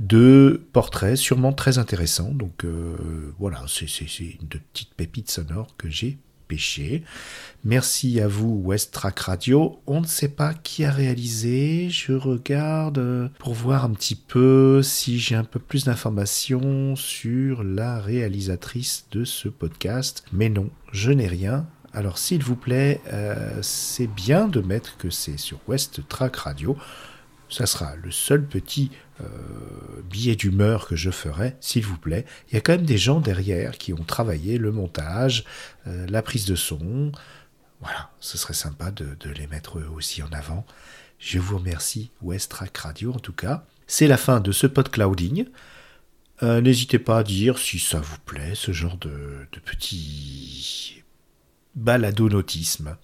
de 0.00 0.66
portraits 0.72 1.16
sûrement 1.16 1.52
très 1.52 1.78
intéressants. 1.78 2.32
Donc 2.32 2.64
euh, 2.64 2.96
voilà, 3.38 3.64
c'est 3.68 3.86
une 3.86 4.48
petite 4.48 4.94
pépite 4.94 5.30
sonore 5.30 5.76
que 5.76 5.88
j'ai 5.88 6.18
péché. 6.46 7.02
Merci 7.64 8.20
à 8.20 8.28
vous, 8.28 8.60
West 8.64 8.92
Track 8.92 9.18
Radio. 9.20 9.80
On 9.86 10.00
ne 10.00 10.06
sait 10.06 10.28
pas 10.28 10.54
qui 10.54 10.84
a 10.84 10.90
réalisé. 10.90 11.88
Je 11.90 12.12
regarde 12.12 13.30
pour 13.38 13.54
voir 13.54 13.84
un 13.84 13.90
petit 13.90 14.16
peu 14.16 14.82
si 14.82 15.18
j'ai 15.18 15.34
un 15.34 15.44
peu 15.44 15.58
plus 15.58 15.84
d'informations 15.84 16.94
sur 16.96 17.64
la 17.64 18.00
réalisatrice 18.00 19.06
de 19.12 19.24
ce 19.24 19.48
podcast. 19.48 20.24
Mais 20.32 20.48
non, 20.48 20.70
je 20.92 21.10
n'ai 21.10 21.28
rien. 21.28 21.66
Alors 21.94 22.18
s'il 22.18 22.42
vous 22.42 22.56
plaît, 22.56 23.00
euh, 23.12 23.58
c'est 23.62 24.08
bien 24.08 24.48
de 24.48 24.60
mettre 24.60 24.96
que 24.96 25.10
c'est 25.10 25.38
sur 25.38 25.60
West 25.68 26.00
Track 26.08 26.36
Radio. 26.36 26.76
Ça 27.54 27.66
sera 27.66 27.94
le 27.94 28.10
seul 28.10 28.44
petit 28.44 28.90
euh, 29.20 29.26
billet 30.10 30.34
d'humeur 30.34 30.88
que 30.88 30.96
je 30.96 31.12
ferai, 31.12 31.54
s'il 31.60 31.84
vous 31.84 31.96
plaît. 31.96 32.24
Il 32.48 32.54
y 32.54 32.56
a 32.56 32.60
quand 32.60 32.72
même 32.72 32.84
des 32.84 32.98
gens 32.98 33.20
derrière 33.20 33.78
qui 33.78 33.92
ont 33.92 34.02
travaillé 34.02 34.58
le 34.58 34.72
montage, 34.72 35.44
euh, 35.86 36.04
la 36.08 36.20
prise 36.20 36.46
de 36.46 36.56
son. 36.56 37.12
Voilà, 37.80 38.10
ce 38.18 38.38
serait 38.38 38.54
sympa 38.54 38.90
de, 38.90 39.16
les 39.38 39.46
mettre 39.46 39.80
aussi 39.94 40.20
en 40.20 40.32
avant. 40.32 40.66
Je 41.20 41.38
vous 41.38 41.58
remercie, 41.58 42.10
Westrack 42.22 42.76
Radio 42.76 43.12
en 43.12 43.20
tout 43.20 43.32
cas. 43.32 43.64
C'est 43.86 44.08
la 44.08 44.16
fin 44.16 44.40
de 44.40 44.50
ce 44.50 44.66
podclouding. 44.66 45.46
Euh, 46.42 46.60
N'hésitez 46.60 46.98
pas 46.98 47.18
à 47.18 47.22
dire 47.22 47.58
si 47.58 47.78
ça 47.78 48.00
vous 48.00 48.18
plaît, 48.26 48.54
ce 48.56 48.72
genre 48.72 48.96
de, 48.96 49.46
de 49.52 49.60
petit 49.60 51.04
baladonautisme. 51.76 52.96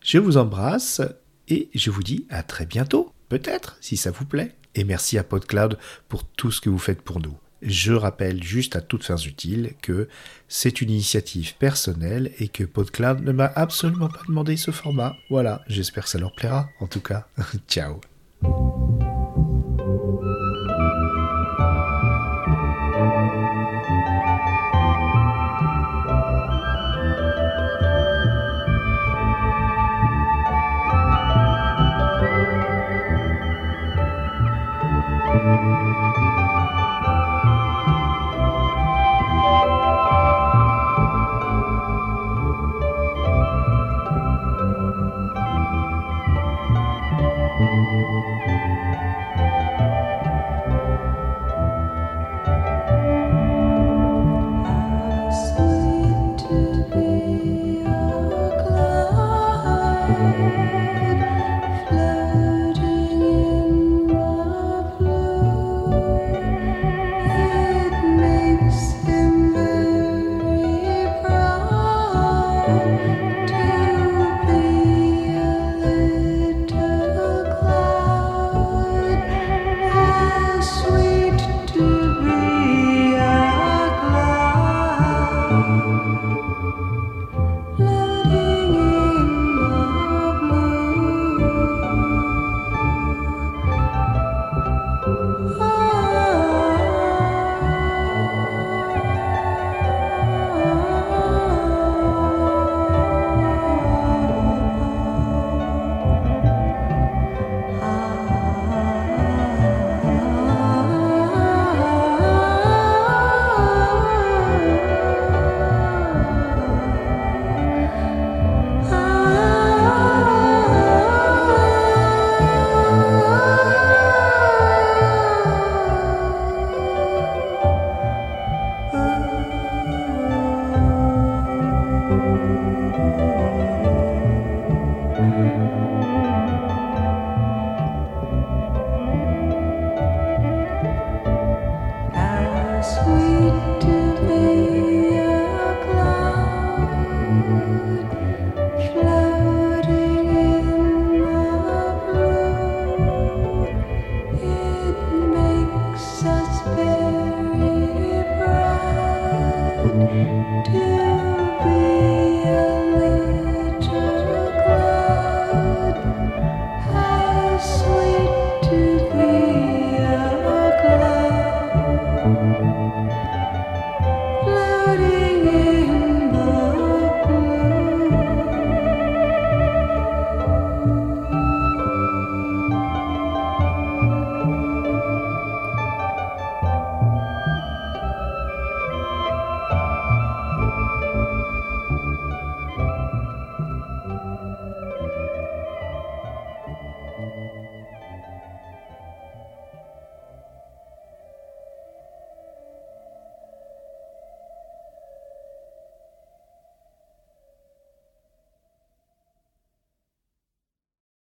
Je 0.00 0.18
vous 0.18 0.36
embrasse 0.36 1.02
et 1.48 1.68
je 1.74 1.90
vous 1.90 2.04
dis 2.04 2.24
à 2.30 2.44
très 2.44 2.66
bientôt, 2.66 3.12
peut-être, 3.30 3.78
si 3.80 3.96
ça 3.96 4.10
vous 4.10 4.26
plaît 4.26 4.54
et 4.74 4.84
merci 4.84 5.16
à 5.16 5.24
PodCloud 5.24 5.78
pour 6.08 6.24
tout 6.24 6.50
ce 6.52 6.60
que 6.60 6.68
vous 6.68 6.78
faites 6.78 7.00
pour 7.00 7.20
nous. 7.20 7.36
Je 7.62 7.92
rappelle 7.92 8.42
juste 8.42 8.76
à 8.76 8.80
toutes 8.80 9.04
fins 9.04 9.16
utiles 9.16 9.74
que 9.82 10.08
c'est 10.48 10.80
une 10.80 10.90
initiative 10.90 11.56
personnelle 11.56 12.32
et 12.38 12.48
que 12.48 12.64
PodCloud 12.64 13.22
ne 13.22 13.32
m'a 13.32 13.52
absolument 13.54 14.08
pas 14.08 14.22
demandé 14.26 14.56
ce 14.56 14.70
format. 14.70 15.14
Voilà, 15.28 15.62
j'espère 15.66 16.04
que 16.04 16.10
ça 16.10 16.18
leur 16.18 16.34
plaira 16.34 16.68
en 16.80 16.86
tout 16.86 17.00
cas. 17.00 17.26
Ciao. 17.68 18.00